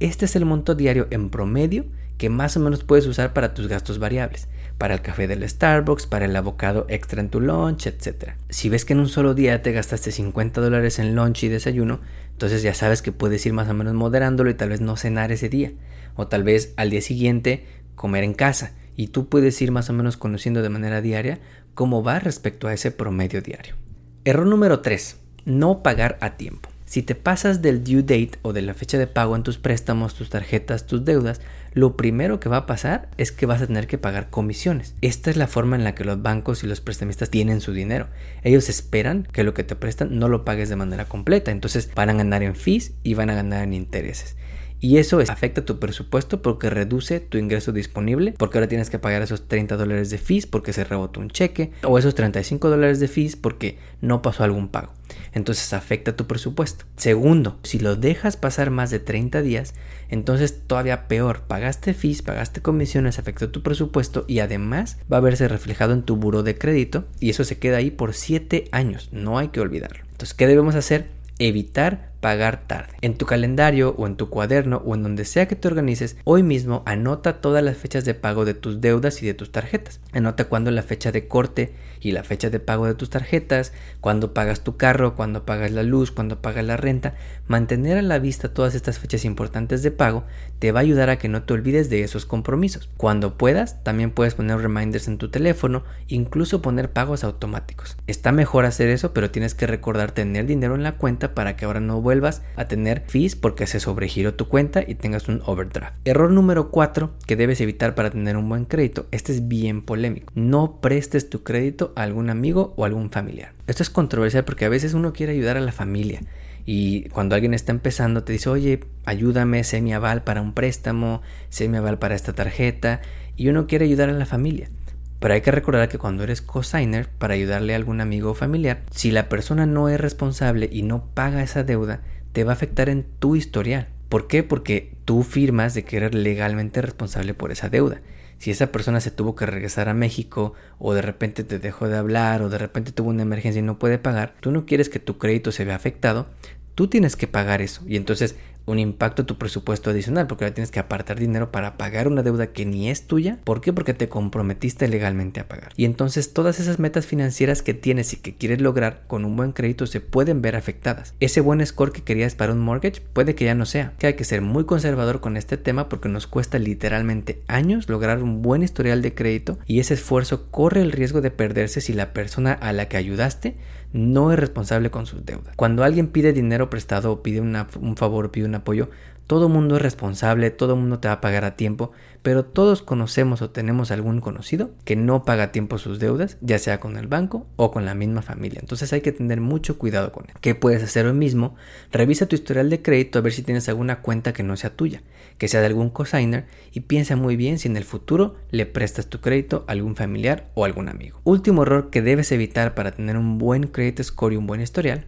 Este 0.00 0.26
es 0.26 0.36
el 0.36 0.44
monto 0.44 0.74
diario 0.74 1.08
en 1.10 1.30
promedio 1.30 1.86
que 2.18 2.28
más 2.28 2.56
o 2.56 2.60
menos 2.60 2.84
puedes 2.84 3.06
usar 3.06 3.32
para 3.32 3.54
tus 3.54 3.68
gastos 3.68 3.98
variables, 3.98 4.48
para 4.76 4.94
el 4.94 5.02
café 5.02 5.28
del 5.28 5.48
Starbucks, 5.48 6.06
para 6.06 6.26
el 6.26 6.36
abocado 6.36 6.84
extra 6.88 7.20
en 7.20 7.30
tu 7.30 7.40
lunch, 7.40 7.86
etc. 7.86 8.32
Si 8.48 8.68
ves 8.68 8.84
que 8.84 8.92
en 8.92 9.00
un 9.00 9.08
solo 9.08 9.34
día 9.34 9.62
te 9.62 9.72
gastaste 9.72 10.10
50 10.12 10.60
dólares 10.60 10.98
en 10.98 11.14
lunch 11.14 11.44
y 11.44 11.48
desayuno, 11.48 12.00
entonces 12.32 12.62
ya 12.62 12.74
sabes 12.74 13.02
que 13.02 13.12
puedes 13.12 13.46
ir 13.46 13.52
más 13.52 13.68
o 13.68 13.74
menos 13.74 13.94
moderándolo 13.94 14.50
y 14.50 14.54
tal 14.54 14.68
vez 14.68 14.80
no 14.80 14.96
cenar 14.96 15.32
ese 15.32 15.48
día, 15.48 15.72
o 16.16 16.26
tal 16.26 16.42
vez 16.42 16.74
al 16.76 16.90
día 16.90 17.00
siguiente 17.00 17.66
comer 17.94 18.24
en 18.24 18.34
casa 18.34 18.72
y 18.98 19.06
tú 19.06 19.28
puedes 19.28 19.62
ir 19.62 19.70
más 19.70 19.88
o 19.90 19.92
menos 19.92 20.16
conociendo 20.16 20.60
de 20.60 20.70
manera 20.70 21.00
diaria 21.00 21.38
cómo 21.74 22.02
va 22.02 22.18
respecto 22.18 22.66
a 22.66 22.74
ese 22.74 22.90
promedio 22.90 23.40
diario. 23.40 23.76
Error 24.24 24.44
número 24.44 24.80
3. 24.80 25.16
No 25.44 25.84
pagar 25.84 26.18
a 26.20 26.36
tiempo. 26.36 26.68
Si 26.84 27.02
te 27.02 27.14
pasas 27.14 27.62
del 27.62 27.84
due 27.84 28.02
date 28.02 28.40
o 28.42 28.52
de 28.52 28.62
la 28.62 28.74
fecha 28.74 28.98
de 28.98 29.06
pago 29.06 29.36
en 29.36 29.44
tus 29.44 29.56
préstamos, 29.56 30.14
tus 30.14 30.30
tarjetas, 30.30 30.86
tus 30.86 31.04
deudas, 31.04 31.40
lo 31.74 31.96
primero 31.96 32.40
que 32.40 32.48
va 32.48 32.56
a 32.56 32.66
pasar 32.66 33.08
es 33.18 33.30
que 33.30 33.46
vas 33.46 33.62
a 33.62 33.68
tener 33.68 33.86
que 33.86 33.98
pagar 33.98 34.30
comisiones. 34.30 34.96
Esta 35.00 35.30
es 35.30 35.36
la 35.36 35.46
forma 35.46 35.76
en 35.76 35.84
la 35.84 35.94
que 35.94 36.04
los 36.04 36.20
bancos 36.20 36.64
y 36.64 36.66
los 36.66 36.80
prestamistas 36.80 37.30
tienen 37.30 37.60
su 37.60 37.72
dinero. 37.72 38.08
Ellos 38.42 38.68
esperan 38.68 39.28
que 39.30 39.44
lo 39.44 39.54
que 39.54 39.62
te 39.62 39.76
prestan 39.76 40.18
no 40.18 40.28
lo 40.28 40.44
pagues 40.44 40.70
de 40.70 40.76
manera 40.76 41.04
completa, 41.04 41.52
entonces 41.52 41.88
van 41.94 42.10
a 42.10 42.14
ganar 42.14 42.42
en 42.42 42.56
fees 42.56 42.94
y 43.04 43.14
van 43.14 43.30
a 43.30 43.36
ganar 43.36 43.62
en 43.62 43.74
intereses. 43.74 44.36
Y 44.80 44.98
eso 44.98 45.18
afecta 45.28 45.64
tu 45.64 45.78
presupuesto 45.78 46.40
porque 46.42 46.70
reduce 46.70 47.20
tu 47.20 47.38
ingreso 47.38 47.72
disponible, 47.72 48.34
porque 48.38 48.58
ahora 48.58 48.68
tienes 48.68 48.90
que 48.90 48.98
pagar 48.98 49.22
esos 49.22 49.48
30 49.48 49.76
dólares 49.76 50.10
de 50.10 50.18
fees 50.18 50.46
porque 50.46 50.72
se 50.72 50.84
rebotó 50.84 51.20
un 51.20 51.30
cheque, 51.30 51.72
o 51.82 51.98
esos 51.98 52.14
35 52.14 52.70
dólares 52.70 53.00
de 53.00 53.08
fees 53.08 53.36
porque 53.36 53.78
no 54.00 54.22
pasó 54.22 54.44
algún 54.44 54.68
pago. 54.68 54.92
Entonces 55.32 55.72
afecta 55.72 56.16
tu 56.16 56.26
presupuesto. 56.26 56.84
Segundo, 56.96 57.58
si 57.62 57.78
lo 57.78 57.96
dejas 57.96 58.36
pasar 58.36 58.70
más 58.70 58.90
de 58.90 58.98
30 58.98 59.42
días, 59.42 59.74
entonces 60.08 60.60
todavía 60.66 61.08
peor, 61.08 61.42
pagaste 61.46 61.94
fees, 61.94 62.22
pagaste 62.22 62.62
comisiones, 62.62 63.18
afectó 63.18 63.50
tu 63.50 63.62
presupuesto 63.62 64.24
y 64.28 64.40
además 64.40 64.98
va 65.12 65.18
a 65.18 65.20
verse 65.20 65.48
reflejado 65.48 65.92
en 65.92 66.02
tu 66.02 66.16
buro 66.16 66.42
de 66.42 66.56
crédito 66.56 67.04
y 67.20 67.30
eso 67.30 67.44
se 67.44 67.58
queda 67.58 67.78
ahí 67.78 67.90
por 67.90 68.14
7 68.14 68.68
años, 68.72 69.08
no 69.12 69.38
hay 69.38 69.48
que 69.48 69.60
olvidarlo. 69.60 70.04
Entonces, 70.10 70.34
¿qué 70.34 70.46
debemos 70.46 70.74
hacer? 70.74 71.10
Evitar 71.38 72.07
pagar 72.20 72.66
tarde. 72.66 72.94
En 73.00 73.16
tu 73.16 73.26
calendario 73.26 73.94
o 73.96 74.06
en 74.06 74.16
tu 74.16 74.28
cuaderno 74.28 74.82
o 74.84 74.94
en 74.94 75.02
donde 75.02 75.24
sea 75.24 75.46
que 75.48 75.56
te 75.56 75.68
organices, 75.68 76.16
hoy 76.24 76.42
mismo 76.42 76.82
anota 76.86 77.40
todas 77.40 77.62
las 77.62 77.76
fechas 77.76 78.04
de 78.04 78.14
pago 78.14 78.44
de 78.44 78.54
tus 78.54 78.80
deudas 78.80 79.22
y 79.22 79.26
de 79.26 79.34
tus 79.34 79.52
tarjetas. 79.52 80.00
Anota 80.12 80.46
cuándo 80.46 80.70
la 80.70 80.82
fecha 80.82 81.12
de 81.12 81.28
corte 81.28 81.74
y 82.00 82.12
la 82.12 82.24
fecha 82.24 82.50
de 82.50 82.60
pago 82.60 82.86
de 82.86 82.94
tus 82.94 83.10
tarjetas, 83.10 83.72
cuándo 84.00 84.34
pagas 84.34 84.60
tu 84.60 84.76
carro, 84.76 85.14
cuándo 85.14 85.44
pagas 85.44 85.72
la 85.72 85.82
luz, 85.82 86.10
cuándo 86.10 86.40
pagas 86.40 86.64
la 86.64 86.76
renta. 86.76 87.14
Mantener 87.46 87.98
a 87.98 88.02
la 88.02 88.18
vista 88.18 88.52
todas 88.52 88.74
estas 88.74 88.98
fechas 88.98 89.24
importantes 89.24 89.82
de 89.82 89.90
pago 89.90 90.24
te 90.58 90.72
va 90.72 90.80
a 90.80 90.82
ayudar 90.82 91.10
a 91.10 91.18
que 91.18 91.28
no 91.28 91.42
te 91.42 91.54
olvides 91.54 91.90
de 91.90 92.02
esos 92.02 92.26
compromisos. 92.26 92.88
Cuando 92.96 93.36
puedas, 93.36 93.82
también 93.82 94.10
puedes 94.10 94.34
poner 94.34 94.58
reminders 94.58 95.08
en 95.08 95.18
tu 95.18 95.30
teléfono, 95.30 95.84
incluso 96.08 96.62
poner 96.62 96.92
pagos 96.92 97.24
automáticos. 97.24 97.96
Está 98.06 98.32
mejor 98.32 98.64
hacer 98.64 98.88
eso, 98.88 99.12
pero 99.12 99.30
tienes 99.30 99.54
que 99.54 99.66
recordar 99.66 100.12
tener 100.12 100.46
dinero 100.46 100.74
en 100.74 100.82
la 100.82 100.96
cuenta 100.96 101.34
para 101.34 101.56
que 101.56 101.64
ahora 101.64 101.80
no 101.80 102.00
vuelvas 102.08 102.40
a 102.56 102.64
tener 102.68 103.02
fees 103.06 103.36
porque 103.36 103.66
se 103.66 103.80
sobregiró 103.80 104.32
tu 104.32 104.48
cuenta 104.48 104.82
y 104.86 104.94
tengas 104.94 105.28
un 105.28 105.42
overdraft. 105.44 105.94
Error 106.06 106.30
número 106.30 106.70
4 106.70 107.10
que 107.26 107.36
debes 107.36 107.60
evitar 107.60 107.94
para 107.94 108.08
tener 108.08 108.38
un 108.38 108.48
buen 108.48 108.64
crédito. 108.64 109.06
Este 109.10 109.30
es 109.30 109.46
bien 109.46 109.82
polémico. 109.82 110.32
No 110.34 110.80
prestes 110.80 111.28
tu 111.28 111.42
crédito 111.42 111.92
a 111.96 112.04
algún 112.04 112.30
amigo 112.30 112.72
o 112.78 112.86
algún 112.86 113.10
familiar. 113.10 113.52
Esto 113.66 113.82
es 113.82 113.90
controversial 113.90 114.46
porque 114.46 114.64
a 114.64 114.70
veces 114.70 114.94
uno 114.94 115.12
quiere 115.12 115.34
ayudar 115.34 115.58
a 115.58 115.60
la 115.60 115.70
familia. 115.70 116.22
Y 116.64 117.10
cuando 117.10 117.34
alguien 117.34 117.52
está 117.52 117.72
empezando 117.72 118.24
te 118.24 118.32
dice, 118.32 118.48
oye, 118.48 118.80
ayúdame, 119.04 119.62
sé 119.64 119.82
mi 119.82 119.92
aval 119.92 120.22
para 120.22 120.40
un 120.40 120.54
préstamo, 120.54 121.20
sé 121.50 121.68
mi 121.68 121.76
aval 121.76 121.98
para 121.98 122.14
esta 122.14 122.32
tarjeta. 122.32 123.02
Y 123.36 123.48
uno 123.48 123.66
quiere 123.66 123.84
ayudar 123.84 124.08
a 124.08 124.14
la 124.14 124.24
familia. 124.24 124.70
Pero 125.20 125.34
hay 125.34 125.40
que 125.40 125.50
recordar 125.50 125.88
que 125.88 125.98
cuando 125.98 126.22
eres 126.22 126.42
cosigner 126.42 127.08
para 127.08 127.34
ayudarle 127.34 127.72
a 127.72 127.76
algún 127.76 128.00
amigo 128.00 128.30
o 128.30 128.34
familiar, 128.34 128.82
si 128.90 129.10
la 129.10 129.28
persona 129.28 129.66
no 129.66 129.88
es 129.88 130.00
responsable 130.00 130.68
y 130.70 130.82
no 130.82 131.06
paga 131.14 131.42
esa 131.42 131.64
deuda, 131.64 132.02
te 132.32 132.44
va 132.44 132.52
a 132.52 132.54
afectar 132.54 132.88
en 132.88 133.04
tu 133.18 133.34
historial. 133.34 133.88
¿Por 134.08 134.26
qué? 134.26 134.42
Porque 134.42 134.96
tú 135.04 135.22
firmas 135.22 135.74
de 135.74 135.84
que 135.84 135.96
eres 135.96 136.14
legalmente 136.14 136.80
responsable 136.80 137.34
por 137.34 137.50
esa 137.50 137.68
deuda. 137.68 138.00
Si 138.38 138.52
esa 138.52 138.68
persona 138.68 139.00
se 139.00 139.10
tuvo 139.10 139.34
que 139.34 139.46
regresar 139.46 139.88
a 139.88 139.94
México 139.94 140.54
o 140.78 140.94
de 140.94 141.02
repente 141.02 141.42
te 141.42 141.58
dejó 141.58 141.88
de 141.88 141.96
hablar 141.96 142.42
o 142.42 142.48
de 142.48 142.58
repente 142.58 142.92
tuvo 142.92 143.10
una 143.10 143.22
emergencia 143.22 143.58
y 143.58 143.64
no 143.64 143.80
puede 143.80 143.98
pagar, 143.98 144.34
tú 144.40 144.52
no 144.52 144.64
quieres 144.64 144.88
que 144.88 145.00
tu 145.00 145.18
crédito 145.18 145.50
se 145.50 145.64
vea 145.64 145.74
afectado, 145.74 146.28
tú 146.76 146.86
tienes 146.86 147.16
que 147.16 147.26
pagar 147.26 147.60
eso. 147.60 147.82
Y 147.88 147.96
entonces 147.96 148.36
un 148.72 148.78
impacto 148.78 149.22
a 149.22 149.26
tu 149.26 149.38
presupuesto 149.38 149.90
adicional, 149.90 150.26
porque 150.26 150.44
ahora 150.44 150.54
tienes 150.54 150.70
que 150.70 150.80
apartar 150.80 151.18
dinero 151.18 151.50
para 151.50 151.76
pagar 151.76 152.08
una 152.08 152.22
deuda 152.22 152.48
que 152.48 152.66
ni 152.66 152.90
es 152.90 153.06
tuya. 153.06 153.38
¿Por 153.44 153.60
qué? 153.60 153.72
Porque 153.72 153.94
te 153.94 154.08
comprometiste 154.08 154.88
legalmente 154.88 155.40
a 155.40 155.48
pagar. 155.48 155.72
Y 155.76 155.84
entonces 155.84 156.32
todas 156.32 156.60
esas 156.60 156.78
metas 156.78 157.06
financieras 157.06 157.62
que 157.62 157.74
tienes 157.74 158.12
y 158.12 158.16
que 158.16 158.34
quieres 158.34 158.60
lograr 158.60 159.04
con 159.06 159.24
un 159.24 159.36
buen 159.36 159.52
crédito 159.52 159.86
se 159.86 160.00
pueden 160.00 160.42
ver 160.42 160.56
afectadas. 160.56 161.14
Ese 161.20 161.40
buen 161.40 161.64
score 161.64 161.92
que 161.92 162.02
querías 162.02 162.34
para 162.34 162.52
un 162.52 162.60
mortgage 162.60 163.00
puede 163.00 163.34
que 163.34 163.44
ya 163.44 163.54
no 163.54 163.66
sea. 163.66 163.94
Que 163.98 164.08
hay 164.08 164.14
que 164.14 164.24
ser 164.24 164.42
muy 164.42 164.64
conservador 164.64 165.20
con 165.20 165.36
este 165.36 165.56
tema 165.56 165.88
porque 165.88 166.08
nos 166.08 166.26
cuesta 166.26 166.58
literalmente 166.58 167.42
años 167.46 167.88
lograr 167.88 168.22
un 168.22 168.42
buen 168.42 168.62
historial 168.62 169.02
de 169.02 169.14
crédito 169.14 169.58
y 169.66 169.80
ese 169.80 169.94
esfuerzo 169.94 170.50
corre 170.50 170.82
el 170.82 170.92
riesgo 170.92 171.20
de 171.20 171.30
perderse 171.30 171.80
si 171.80 171.92
la 171.92 172.12
persona 172.12 172.52
a 172.52 172.72
la 172.72 172.88
que 172.88 172.96
ayudaste 172.96 173.56
no 173.92 174.32
es 174.32 174.38
responsable 174.38 174.90
con 174.90 175.06
sus 175.06 175.24
deudas. 175.24 175.56
Cuando 175.56 175.82
alguien 175.82 176.08
pide 176.08 176.32
dinero 176.32 176.68
prestado 176.68 177.12
o 177.12 177.22
pide 177.22 177.40
un 177.40 177.96
favor 177.96 178.30
pide 178.30 178.44
un 178.44 178.54
apoyo, 178.58 178.90
todo 179.28 179.50
mundo 179.50 179.76
es 179.76 179.82
responsable, 179.82 180.50
todo 180.50 180.74
mundo 180.74 181.00
te 181.00 181.08
va 181.08 181.14
a 181.14 181.20
pagar 181.20 181.44
a 181.44 181.54
tiempo, 181.54 181.92
pero 182.22 182.46
todos 182.46 182.80
conocemos 182.80 183.42
o 183.42 183.50
tenemos 183.50 183.90
algún 183.90 184.22
conocido 184.22 184.70
que 184.86 184.96
no 184.96 185.22
paga 185.26 185.44
a 185.44 185.52
tiempo 185.52 185.76
sus 185.76 185.98
deudas, 185.98 186.38
ya 186.40 186.58
sea 186.58 186.80
con 186.80 186.96
el 186.96 187.08
banco 187.08 187.46
o 187.56 187.70
con 187.70 187.84
la 187.84 187.94
misma 187.94 188.22
familia. 188.22 188.60
Entonces 188.62 188.90
hay 188.94 189.02
que 189.02 189.12
tener 189.12 189.42
mucho 189.42 189.76
cuidado 189.76 190.12
con 190.12 190.24
él. 190.24 190.34
¿Qué 190.40 190.54
puedes 190.54 190.82
hacer 190.82 191.04
hoy 191.04 191.12
mismo? 191.12 191.56
Revisa 191.92 192.24
tu 192.24 192.36
historial 192.36 192.70
de 192.70 192.80
crédito 192.80 193.18
a 193.18 193.22
ver 193.22 193.34
si 193.34 193.42
tienes 193.42 193.68
alguna 193.68 194.00
cuenta 194.00 194.32
que 194.32 194.42
no 194.42 194.56
sea 194.56 194.74
tuya, 194.74 195.02
que 195.36 195.46
sea 195.46 195.60
de 195.60 195.66
algún 195.66 195.90
cosigner 195.90 196.46
y 196.72 196.80
piensa 196.80 197.14
muy 197.14 197.36
bien 197.36 197.58
si 197.58 197.68
en 197.68 197.76
el 197.76 197.84
futuro 197.84 198.36
le 198.50 198.64
prestas 198.64 199.08
tu 199.08 199.20
crédito 199.20 199.66
a 199.68 199.72
algún 199.72 199.94
familiar 199.94 200.48
o 200.54 200.64
algún 200.64 200.88
amigo. 200.88 201.20
Último 201.24 201.64
error 201.64 201.90
que 201.90 202.00
debes 202.00 202.32
evitar 202.32 202.74
para 202.74 202.92
tener 202.92 203.18
un 203.18 203.36
buen 203.36 203.64
credit 203.64 204.02
score 204.02 204.32
y 204.32 204.36
un 204.36 204.46
buen 204.46 204.62
historial 204.62 205.04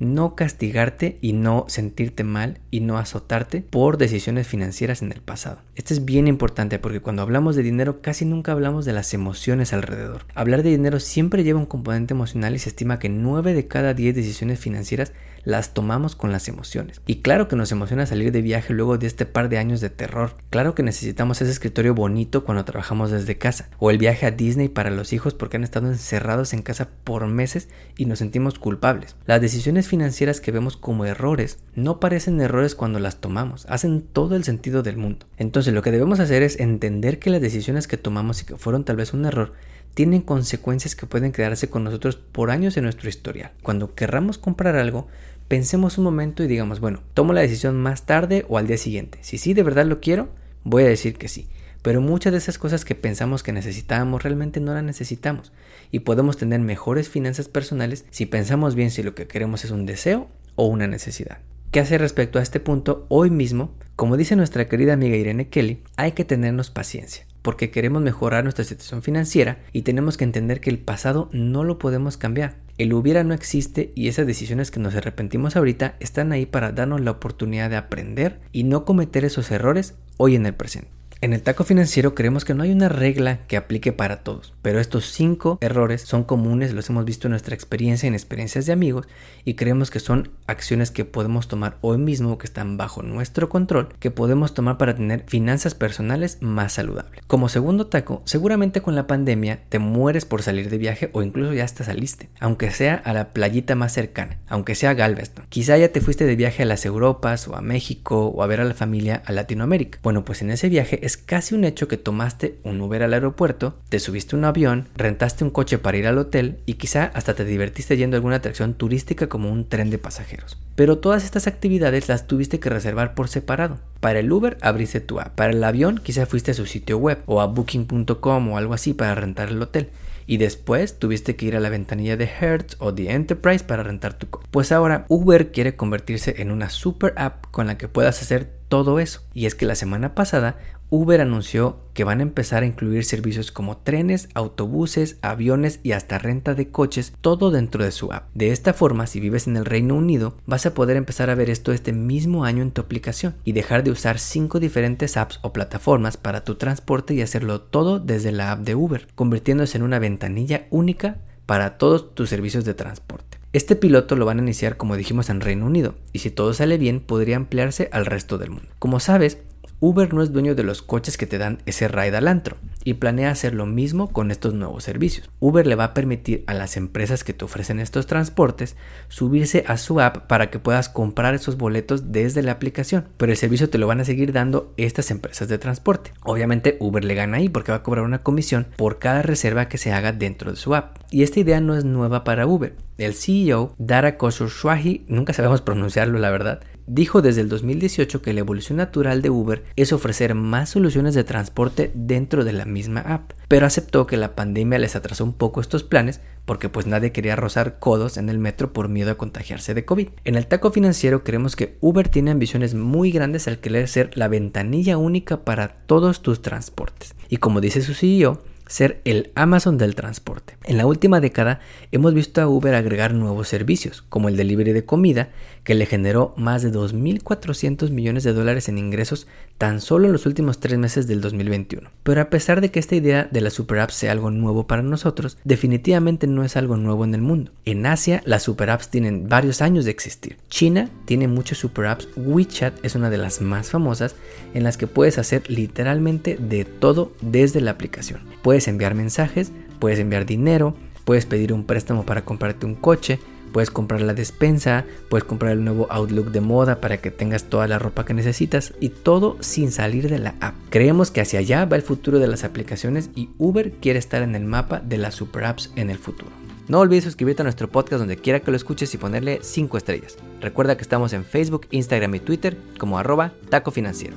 no 0.00 0.34
castigarte 0.34 1.18
y 1.20 1.34
no 1.34 1.66
sentirte 1.68 2.24
mal 2.24 2.58
y 2.70 2.80
no 2.80 2.98
azotarte 2.98 3.60
por 3.60 3.98
decisiones 3.98 4.48
financieras 4.48 5.02
en 5.02 5.12
el 5.12 5.20
pasado. 5.20 5.60
Esto 5.76 5.94
es 5.94 6.04
bien 6.04 6.26
importante 6.26 6.78
porque 6.78 7.00
cuando 7.00 7.22
hablamos 7.22 7.54
de 7.54 7.62
dinero 7.62 8.00
casi 8.00 8.24
nunca 8.24 8.52
hablamos 8.52 8.84
de 8.86 8.94
las 8.94 9.14
emociones 9.14 9.72
alrededor. 9.72 10.24
Hablar 10.34 10.62
de 10.62 10.70
dinero 10.70 10.98
siempre 10.98 11.44
lleva 11.44 11.60
un 11.60 11.66
componente 11.66 12.14
emocional 12.14 12.54
y 12.54 12.58
se 12.58 12.70
estima 12.70 12.98
que 12.98 13.10
9 13.10 13.54
de 13.54 13.68
cada 13.68 13.94
10 13.94 14.16
decisiones 14.16 14.58
financieras 14.58 15.12
las 15.44 15.74
tomamos 15.74 16.16
con 16.16 16.32
las 16.32 16.48
emociones. 16.48 17.00
Y 17.06 17.16
claro 17.16 17.48
que 17.48 17.56
nos 17.56 17.72
emociona 17.72 18.06
salir 18.06 18.32
de 18.32 18.42
viaje 18.42 18.72
luego 18.72 18.98
de 18.98 19.06
este 19.06 19.26
par 19.26 19.48
de 19.48 19.58
años 19.58 19.80
de 19.80 19.90
terror. 19.90 20.34
Claro 20.50 20.74
que 20.74 20.82
necesitamos 20.82 21.40
ese 21.40 21.50
escritorio 21.50 21.94
bonito 21.94 22.44
cuando 22.44 22.64
trabajamos 22.64 23.10
desde 23.10 23.38
casa. 23.38 23.68
O 23.78 23.90
el 23.90 23.98
viaje 23.98 24.26
a 24.26 24.30
Disney 24.30 24.68
para 24.68 24.90
los 24.90 25.12
hijos 25.12 25.34
porque 25.34 25.56
han 25.56 25.64
estado 25.64 25.88
encerrados 25.88 26.52
en 26.52 26.62
casa 26.62 26.88
por 27.04 27.26
meses 27.26 27.68
y 27.96 28.06
nos 28.06 28.18
sentimos 28.18 28.58
culpables. 28.58 29.16
Las 29.26 29.40
decisiones 29.40 29.88
financieras 29.88 30.40
que 30.40 30.52
vemos 30.52 30.76
como 30.76 31.04
errores 31.04 31.58
no 31.74 32.00
parecen 32.00 32.40
errores 32.40 32.74
cuando 32.74 32.98
las 32.98 33.20
tomamos. 33.20 33.66
Hacen 33.68 34.02
todo 34.02 34.36
el 34.36 34.44
sentido 34.44 34.82
del 34.82 34.96
mundo. 34.96 35.26
Entonces 35.36 35.74
lo 35.74 35.82
que 35.82 35.90
debemos 35.90 36.20
hacer 36.20 36.42
es 36.42 36.58
entender 36.60 37.18
que 37.18 37.30
las 37.30 37.40
decisiones 37.40 37.86
que 37.86 37.96
tomamos 37.96 38.42
y 38.42 38.44
que 38.44 38.56
fueron 38.56 38.84
tal 38.84 38.96
vez 38.96 39.12
un 39.12 39.24
error 39.24 39.52
tienen 39.94 40.22
consecuencias 40.22 40.94
que 40.94 41.06
pueden 41.06 41.32
quedarse 41.32 41.68
con 41.68 41.84
nosotros 41.84 42.16
por 42.16 42.50
años 42.50 42.76
en 42.76 42.84
nuestro 42.84 43.08
historial. 43.08 43.52
Cuando 43.62 43.94
querramos 43.94 44.38
comprar 44.38 44.76
algo, 44.76 45.08
pensemos 45.48 45.98
un 45.98 46.04
momento 46.04 46.42
y 46.44 46.46
digamos, 46.46 46.80
bueno, 46.80 47.02
tomo 47.14 47.32
la 47.32 47.40
decisión 47.40 47.76
más 47.76 48.06
tarde 48.06 48.46
o 48.48 48.58
al 48.58 48.66
día 48.66 48.78
siguiente. 48.78 49.18
Si 49.22 49.38
sí 49.38 49.54
de 49.54 49.62
verdad 49.62 49.86
lo 49.86 50.00
quiero, 50.00 50.28
voy 50.64 50.84
a 50.84 50.88
decir 50.88 51.16
que 51.16 51.28
sí. 51.28 51.48
Pero 51.82 52.00
muchas 52.00 52.32
de 52.32 52.38
esas 52.38 52.58
cosas 52.58 52.84
que 52.84 52.94
pensamos 52.94 53.42
que 53.42 53.52
necesitábamos 53.52 54.22
realmente 54.22 54.60
no 54.60 54.74
las 54.74 54.84
necesitamos. 54.84 55.50
Y 55.90 56.00
podemos 56.00 56.36
tener 56.36 56.60
mejores 56.60 57.08
finanzas 57.08 57.48
personales 57.48 58.04
si 58.10 58.26
pensamos 58.26 58.74
bien 58.74 58.90
si 58.90 59.02
lo 59.02 59.14
que 59.14 59.26
queremos 59.26 59.64
es 59.64 59.70
un 59.70 59.86
deseo 59.86 60.28
o 60.56 60.66
una 60.66 60.86
necesidad. 60.86 61.38
¿Qué 61.70 61.80
hacer 61.80 62.00
respecto 62.00 62.38
a 62.38 62.42
este 62.42 62.60
punto 62.60 63.06
hoy 63.08 63.30
mismo? 63.30 63.74
Como 63.96 64.16
dice 64.16 64.36
nuestra 64.36 64.68
querida 64.68 64.92
amiga 64.92 65.16
Irene 65.16 65.48
Kelly, 65.48 65.82
hay 65.96 66.12
que 66.12 66.24
tenernos 66.24 66.70
paciencia 66.70 67.29
porque 67.42 67.70
queremos 67.70 68.02
mejorar 68.02 68.44
nuestra 68.44 68.64
situación 68.64 69.02
financiera 69.02 69.58
y 69.72 69.82
tenemos 69.82 70.16
que 70.16 70.24
entender 70.24 70.60
que 70.60 70.70
el 70.70 70.78
pasado 70.78 71.28
no 71.32 71.64
lo 71.64 71.78
podemos 71.78 72.16
cambiar. 72.16 72.56
El 72.78 72.92
hubiera 72.92 73.24
no 73.24 73.34
existe 73.34 73.92
y 73.94 74.08
esas 74.08 74.26
decisiones 74.26 74.70
que 74.70 74.80
nos 74.80 74.94
arrepentimos 74.94 75.56
ahorita 75.56 75.96
están 76.00 76.32
ahí 76.32 76.46
para 76.46 76.72
darnos 76.72 77.00
la 77.00 77.10
oportunidad 77.10 77.70
de 77.70 77.76
aprender 77.76 78.40
y 78.52 78.64
no 78.64 78.84
cometer 78.84 79.24
esos 79.24 79.50
errores 79.50 79.94
hoy 80.16 80.34
en 80.34 80.46
el 80.46 80.54
presente. 80.54 80.99
En 81.22 81.34
el 81.34 81.42
taco 81.42 81.64
financiero 81.64 82.14
creemos 82.14 82.46
que 82.46 82.54
no 82.54 82.62
hay 82.62 82.72
una 82.72 82.88
regla 82.88 83.40
que 83.46 83.58
aplique 83.58 83.92
para 83.92 84.22
todos, 84.22 84.54
pero 84.62 84.80
estos 84.80 85.12
cinco 85.12 85.58
errores 85.60 86.00
son 86.00 86.24
comunes, 86.24 86.72
los 86.72 86.88
hemos 86.88 87.04
visto 87.04 87.26
en 87.26 87.32
nuestra 87.32 87.54
experiencia, 87.54 88.06
en 88.06 88.14
experiencias 88.14 88.64
de 88.64 88.72
amigos, 88.72 89.06
y 89.44 89.52
creemos 89.52 89.90
que 89.90 90.00
son 90.00 90.30
acciones 90.46 90.90
que 90.90 91.04
podemos 91.04 91.46
tomar 91.46 91.76
hoy 91.82 91.98
mismo, 91.98 92.38
que 92.38 92.46
están 92.46 92.78
bajo 92.78 93.02
nuestro 93.02 93.50
control, 93.50 93.90
que 93.98 94.10
podemos 94.10 94.54
tomar 94.54 94.78
para 94.78 94.94
tener 94.94 95.24
finanzas 95.26 95.74
personales 95.74 96.38
más 96.40 96.72
saludables. 96.72 97.22
Como 97.26 97.50
segundo 97.50 97.88
taco, 97.88 98.22
seguramente 98.24 98.80
con 98.80 98.94
la 98.94 99.06
pandemia 99.06 99.60
te 99.68 99.78
mueres 99.78 100.24
por 100.24 100.40
salir 100.40 100.70
de 100.70 100.78
viaje 100.78 101.10
o 101.12 101.20
incluso 101.22 101.52
ya 101.52 101.64
hasta 101.64 101.84
saliste, 101.84 102.30
aunque 102.40 102.70
sea 102.70 102.94
a 102.94 103.12
la 103.12 103.34
playita 103.34 103.74
más 103.74 103.92
cercana, 103.92 104.38
aunque 104.48 104.74
sea 104.74 104.94
Galveston. 104.94 105.44
Quizá 105.50 105.76
ya 105.76 105.92
te 105.92 106.00
fuiste 106.00 106.24
de 106.24 106.36
viaje 106.36 106.62
a 106.62 106.66
las 106.66 106.86
Europas 106.86 107.46
o 107.46 107.56
a 107.56 107.60
México 107.60 108.28
o 108.28 108.42
a 108.42 108.46
ver 108.46 108.62
a 108.62 108.64
la 108.64 108.72
familia 108.72 109.22
a 109.26 109.32
Latinoamérica. 109.32 109.98
Bueno, 110.02 110.24
pues 110.24 110.40
en 110.40 110.50
ese 110.50 110.70
viaje 110.70 111.09
es 111.10 111.16
casi 111.16 111.56
un 111.56 111.64
hecho 111.64 111.88
que 111.88 111.96
tomaste 111.96 112.60
un 112.62 112.80
Uber 112.80 113.02
al 113.02 113.14
aeropuerto, 113.14 113.74
te 113.88 113.98
subiste 113.98 114.36
un 114.36 114.44
avión, 114.44 114.86
rentaste 114.94 115.42
un 115.42 115.50
coche 115.50 115.76
para 115.76 115.98
ir 115.98 116.06
al 116.06 116.18
hotel 116.18 116.60
y 116.66 116.74
quizá 116.74 117.10
hasta 117.14 117.34
te 117.34 117.44
divertiste 117.44 117.96
yendo 117.96 118.16
a 118.16 118.18
alguna 118.18 118.36
atracción 118.36 118.74
turística 118.74 119.28
como 119.28 119.50
un 119.50 119.68
tren 119.68 119.90
de 119.90 119.98
pasajeros. 119.98 120.56
Pero 120.76 120.98
todas 120.98 121.24
estas 121.24 121.48
actividades 121.48 122.08
las 122.08 122.28
tuviste 122.28 122.60
que 122.60 122.70
reservar 122.70 123.14
por 123.14 123.26
separado. 123.26 123.78
Para 123.98 124.20
el 124.20 124.30
Uber 124.30 124.56
abriste 124.60 125.00
tu 125.00 125.18
app, 125.18 125.34
para 125.34 125.52
el 125.52 125.64
avión 125.64 126.00
quizá 126.00 126.26
fuiste 126.26 126.52
a 126.52 126.54
su 126.54 126.66
sitio 126.66 126.96
web 126.98 127.18
o 127.26 127.40
a 127.40 127.46
booking.com 127.46 128.48
o 128.48 128.56
algo 128.56 128.74
así 128.74 128.94
para 128.94 129.16
rentar 129.16 129.48
el 129.48 129.60
hotel 129.60 129.90
y 130.30 130.36
después 130.36 130.96
tuviste 131.00 131.34
que 131.34 131.46
ir 131.46 131.56
a 131.56 131.60
la 131.60 131.70
ventanilla 131.70 132.16
de 132.16 132.30
Hertz 132.40 132.76
o 132.78 132.92
de 132.92 133.10
Enterprise 133.10 133.64
para 133.64 133.82
rentar 133.82 134.14
tu 134.14 134.30
coche. 134.30 134.46
Pues 134.52 134.70
ahora 134.70 135.04
Uber 135.08 135.50
quiere 135.50 135.74
convertirse 135.74 136.36
en 136.38 136.52
una 136.52 136.70
super 136.70 137.14
app 137.16 137.46
con 137.50 137.66
la 137.66 137.76
que 137.76 137.88
puedas 137.88 138.22
hacer 138.22 138.48
todo 138.68 139.00
eso. 139.00 139.22
Y 139.34 139.46
es 139.46 139.56
que 139.56 139.66
la 139.66 139.74
semana 139.74 140.14
pasada 140.14 140.56
Uber 140.92 141.20
anunció 141.20 141.76
que 141.94 142.02
van 142.02 142.18
a 142.18 142.24
empezar 142.24 142.64
a 142.64 142.66
incluir 142.66 143.04
servicios 143.04 143.52
como 143.52 143.76
trenes, 143.76 144.28
autobuses, 144.34 145.18
aviones 145.22 145.78
y 145.84 145.92
hasta 145.92 146.18
renta 146.18 146.54
de 146.54 146.70
coches, 146.70 147.12
todo 147.20 147.52
dentro 147.52 147.84
de 147.84 147.92
su 147.92 148.12
app. 148.12 148.28
De 148.34 148.50
esta 148.50 148.74
forma, 148.74 149.06
si 149.06 149.20
vives 149.20 149.46
en 149.46 149.56
el 149.56 149.64
Reino 149.64 149.94
Unido, 149.94 150.34
vas 150.46 150.66
a 150.66 150.74
poder 150.74 150.96
empezar 150.96 151.30
a 151.30 151.36
ver 151.36 151.48
esto 151.48 151.72
este 151.72 151.92
mismo 151.92 152.44
año 152.44 152.62
en 152.62 152.72
tu 152.72 152.80
aplicación 152.80 153.36
y 153.44 153.52
dejar 153.52 153.84
de 153.84 153.92
usar 153.92 154.18
cinco 154.18 154.58
diferentes 154.58 155.16
apps 155.16 155.38
o 155.42 155.52
plataformas 155.52 156.16
para 156.16 156.42
tu 156.42 156.56
transporte 156.56 157.14
y 157.14 157.22
hacerlo 157.22 157.60
todo 157.60 158.00
desde 158.00 158.32
la 158.32 158.50
app 158.50 158.60
de 158.60 158.74
Uber, 158.74 159.06
convirtiéndose 159.14 159.78
en 159.78 159.84
una 159.84 160.00
ventanilla 160.00 160.66
única 160.70 161.18
para 161.46 161.78
todos 161.78 162.16
tus 162.16 162.28
servicios 162.28 162.64
de 162.64 162.74
transporte. 162.74 163.38
Este 163.52 163.74
piloto 163.74 164.14
lo 164.14 164.26
van 164.26 164.38
a 164.38 164.42
iniciar 164.42 164.76
como 164.76 164.96
dijimos 164.96 165.28
en 165.28 165.40
Reino 165.40 165.66
Unido 165.66 165.94
y 166.12 166.20
si 166.20 166.30
todo 166.30 166.54
sale 166.54 166.78
bien 166.78 167.00
podría 167.00 167.36
ampliarse 167.36 167.88
al 167.92 168.06
resto 168.06 168.38
del 168.38 168.50
mundo. 168.50 168.68
Como 168.78 169.00
sabes, 169.00 169.38
Uber 169.82 170.12
no 170.12 170.22
es 170.22 170.30
dueño 170.30 170.54
de 170.54 170.62
los 170.62 170.82
coches 170.82 171.16
que 171.16 171.26
te 171.26 171.38
dan 171.38 171.58
ese 171.64 171.88
ride 171.88 172.14
al 172.14 172.28
antro 172.28 172.58
y 172.84 172.94
planea 172.94 173.30
hacer 173.30 173.54
lo 173.54 173.64
mismo 173.64 174.12
con 174.12 174.30
estos 174.30 174.52
nuevos 174.52 174.84
servicios. 174.84 175.30
Uber 175.40 175.66
le 175.66 175.74
va 175.74 175.84
a 175.84 175.94
permitir 175.94 176.44
a 176.46 176.52
las 176.52 176.76
empresas 176.76 177.24
que 177.24 177.32
te 177.32 177.46
ofrecen 177.46 177.80
estos 177.80 178.06
transportes 178.06 178.76
subirse 179.08 179.64
a 179.66 179.78
su 179.78 180.00
app 180.00 180.26
para 180.26 180.50
que 180.50 180.58
puedas 180.58 180.90
comprar 180.90 181.34
esos 181.34 181.56
boletos 181.56 182.12
desde 182.12 182.42
la 182.42 182.52
aplicación, 182.52 183.08
pero 183.16 183.32
el 183.32 183.38
servicio 183.38 183.70
te 183.70 183.78
lo 183.78 183.86
van 183.86 184.00
a 184.00 184.04
seguir 184.04 184.32
dando 184.32 184.74
estas 184.76 185.10
empresas 185.10 185.48
de 185.48 185.56
transporte. 185.56 186.12
Obviamente 186.24 186.76
Uber 186.78 187.02
le 187.02 187.14
gana 187.14 187.38
ahí 187.38 187.48
porque 187.48 187.72
va 187.72 187.78
a 187.78 187.82
cobrar 187.82 188.04
una 188.04 188.22
comisión 188.22 188.66
por 188.76 188.98
cada 188.98 189.22
reserva 189.22 189.68
que 189.68 189.78
se 189.78 189.92
haga 189.92 190.12
dentro 190.12 190.50
de 190.50 190.58
su 190.58 190.74
app. 190.74 190.98
Y 191.10 191.22
esta 191.22 191.40
idea 191.40 191.60
no 191.60 191.74
es 191.74 191.86
nueva 191.86 192.22
para 192.22 192.46
Uber. 192.46 192.76
El 192.98 193.14
CEO, 193.14 193.74
Dara 193.78 194.18
Khosrowshahi, 194.18 195.06
nunca 195.08 195.32
sabemos 195.32 195.62
pronunciarlo 195.62 196.18
la 196.18 196.28
verdad, 196.28 196.60
dijo 196.92 197.22
desde 197.22 197.40
el 197.40 197.48
2018 197.48 198.20
que 198.20 198.32
la 198.32 198.40
evolución 198.40 198.78
natural 198.78 199.22
de 199.22 199.30
Uber 199.30 199.62
es 199.76 199.92
ofrecer 199.92 200.34
más 200.34 200.70
soluciones 200.70 201.14
de 201.14 201.22
transporte 201.22 201.92
dentro 201.94 202.44
de 202.44 202.52
la 202.52 202.64
misma 202.64 203.00
app, 203.00 203.30
pero 203.46 203.64
aceptó 203.64 204.08
que 204.08 204.16
la 204.16 204.34
pandemia 204.34 204.78
les 204.78 204.96
atrasó 204.96 205.24
un 205.24 205.32
poco 205.32 205.60
estos 205.60 205.84
planes 205.84 206.20
porque 206.44 206.68
pues 206.68 206.86
nadie 206.86 207.12
quería 207.12 207.36
rozar 207.36 207.78
codos 207.78 208.16
en 208.16 208.28
el 208.28 208.38
metro 208.38 208.72
por 208.72 208.88
miedo 208.88 209.12
a 209.12 209.18
contagiarse 209.18 209.72
de 209.72 209.84
COVID. 209.84 210.08
En 210.24 210.34
el 210.34 210.48
taco 210.48 210.72
financiero 210.72 211.22
creemos 211.22 211.54
que 211.54 211.76
Uber 211.80 212.08
tiene 212.08 212.32
ambiciones 212.32 212.74
muy 212.74 213.12
grandes 213.12 213.46
al 213.46 213.58
querer 213.58 213.86
ser 213.86 214.10
la 214.16 214.26
ventanilla 214.26 214.98
única 214.98 215.44
para 215.44 215.68
todos 215.68 216.22
tus 216.22 216.42
transportes. 216.42 217.14
Y 217.28 217.36
como 217.36 217.60
dice 217.60 217.82
su 217.82 217.94
CEO, 217.94 218.42
ser 218.70 219.00
el 219.04 219.32
Amazon 219.34 219.78
del 219.78 219.96
transporte. 219.96 220.56
En 220.64 220.76
la 220.76 220.86
última 220.86 221.20
década 221.20 221.58
hemos 221.90 222.14
visto 222.14 222.40
a 222.40 222.48
Uber 222.48 222.74
agregar 222.74 223.12
nuevos 223.14 223.48
servicios, 223.48 224.02
como 224.08 224.28
el 224.28 224.36
delivery 224.36 224.72
de 224.72 224.84
comida, 224.84 225.30
que 225.64 225.74
le 225.74 225.86
generó 225.86 226.32
más 226.36 226.62
de 226.62 226.72
2.400 226.72 227.90
millones 227.90 228.22
de 228.22 228.32
dólares 228.32 228.68
en 228.68 228.78
ingresos 228.78 229.26
tan 229.58 229.80
solo 229.80 230.06
en 230.06 230.12
los 230.12 230.24
últimos 230.24 230.60
tres 230.60 230.78
meses 230.78 231.06
del 231.06 231.20
2021. 231.20 231.90
Pero 232.02 232.20
a 232.20 232.30
pesar 232.30 232.60
de 232.60 232.70
que 232.70 232.78
esta 232.78 232.94
idea 232.94 233.28
de 233.30 233.40
la 233.40 233.50
super 233.50 233.80
app 233.80 233.90
sea 233.90 234.12
algo 234.12 234.30
nuevo 234.30 234.66
para 234.66 234.82
nosotros, 234.82 235.36
definitivamente 235.44 236.26
no 236.26 236.44
es 236.44 236.56
algo 236.56 236.76
nuevo 236.76 237.04
en 237.04 237.14
el 237.14 237.20
mundo. 237.20 237.52
En 237.64 237.84
Asia, 237.86 238.22
las 238.24 238.44
super 238.44 238.70
apps 238.70 238.88
tienen 238.88 239.28
varios 239.28 239.60
años 239.60 239.84
de 239.84 239.90
existir. 239.90 240.38
China 240.48 240.88
tiene 241.04 241.28
muchas 241.28 241.58
super 241.58 241.86
apps, 241.86 242.08
WeChat 242.16 242.82
es 242.84 242.94
una 242.94 243.10
de 243.10 243.18
las 243.18 243.40
más 243.40 243.70
famosas 243.70 244.14
en 244.54 244.62
las 244.62 244.76
que 244.76 244.86
puedes 244.86 245.18
hacer 245.18 245.42
literalmente 245.50 246.36
de 246.36 246.64
todo 246.64 247.12
desde 247.20 247.60
la 247.60 247.72
aplicación. 247.72 248.20
Puedes 248.60 248.68
enviar 248.68 248.94
mensajes, 248.94 249.52
puedes 249.78 249.98
enviar 250.00 250.26
dinero, 250.26 250.74
puedes 251.06 251.24
pedir 251.24 251.54
un 251.54 251.64
préstamo 251.64 252.04
para 252.04 252.26
comprarte 252.26 252.66
un 252.66 252.74
coche, 252.74 253.18
Puedes 253.54 253.70
comprar 253.70 254.02
la 254.02 254.12
despensa, 254.12 254.84
puedes 255.08 255.24
comprar 255.24 255.52
el 255.52 255.64
nuevo 255.64 255.88
Outlook 255.90 256.30
de 256.30 256.40
moda 256.40 256.80
para 256.80 256.98
que 256.98 257.10
tengas 257.10 257.44
toda 257.44 257.66
la 257.66 257.80
ropa 257.80 258.04
que 258.04 258.14
necesitas 258.14 258.74
y 258.78 258.90
todo 258.90 259.38
sin 259.40 259.72
salir 259.72 260.08
de 260.10 260.18
la 260.18 260.34
app. 260.40 260.54
Creemos 260.68 261.10
que 261.10 261.20
hacia 261.20 261.40
allá 261.40 261.64
va 261.64 261.74
el 261.74 261.82
futuro 261.82 262.20
de 262.20 262.28
las 262.28 262.44
aplicaciones 262.44 263.10
y 263.16 263.30
Uber 263.38 263.72
quiere 263.72 263.98
estar 263.98 264.22
en 264.22 264.36
el 264.36 264.44
mapa 264.44 264.78
de 264.78 264.98
las 264.98 265.14
super 265.16 265.46
apps 265.46 265.72
en 265.74 265.90
el 265.90 265.98
futuro. 265.98 266.30
No 266.68 266.78
olvides 266.78 267.04
suscribirte 267.04 267.42
a 267.42 267.44
nuestro 267.44 267.68
podcast 267.68 267.98
donde 267.98 268.18
quiera 268.18 268.38
que 268.38 268.50
lo 268.52 268.56
escuches 268.58 268.94
y 268.94 268.98
ponerle 268.98 269.40
5 269.42 269.78
estrellas. 269.78 270.16
Recuerda 270.40 270.76
que 270.76 270.82
estamos 270.82 271.12
en 271.14 271.24
Facebook, 271.24 271.66
Instagram 271.72 272.14
y 272.14 272.20
Twitter 272.20 272.56
como 272.78 272.98
arroba 272.98 273.32
taco 273.48 273.72
financiero. 273.72 274.14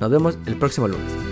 Nos 0.00 0.10
vemos 0.10 0.38
el 0.46 0.56
próximo 0.56 0.88
lunes. 0.88 1.31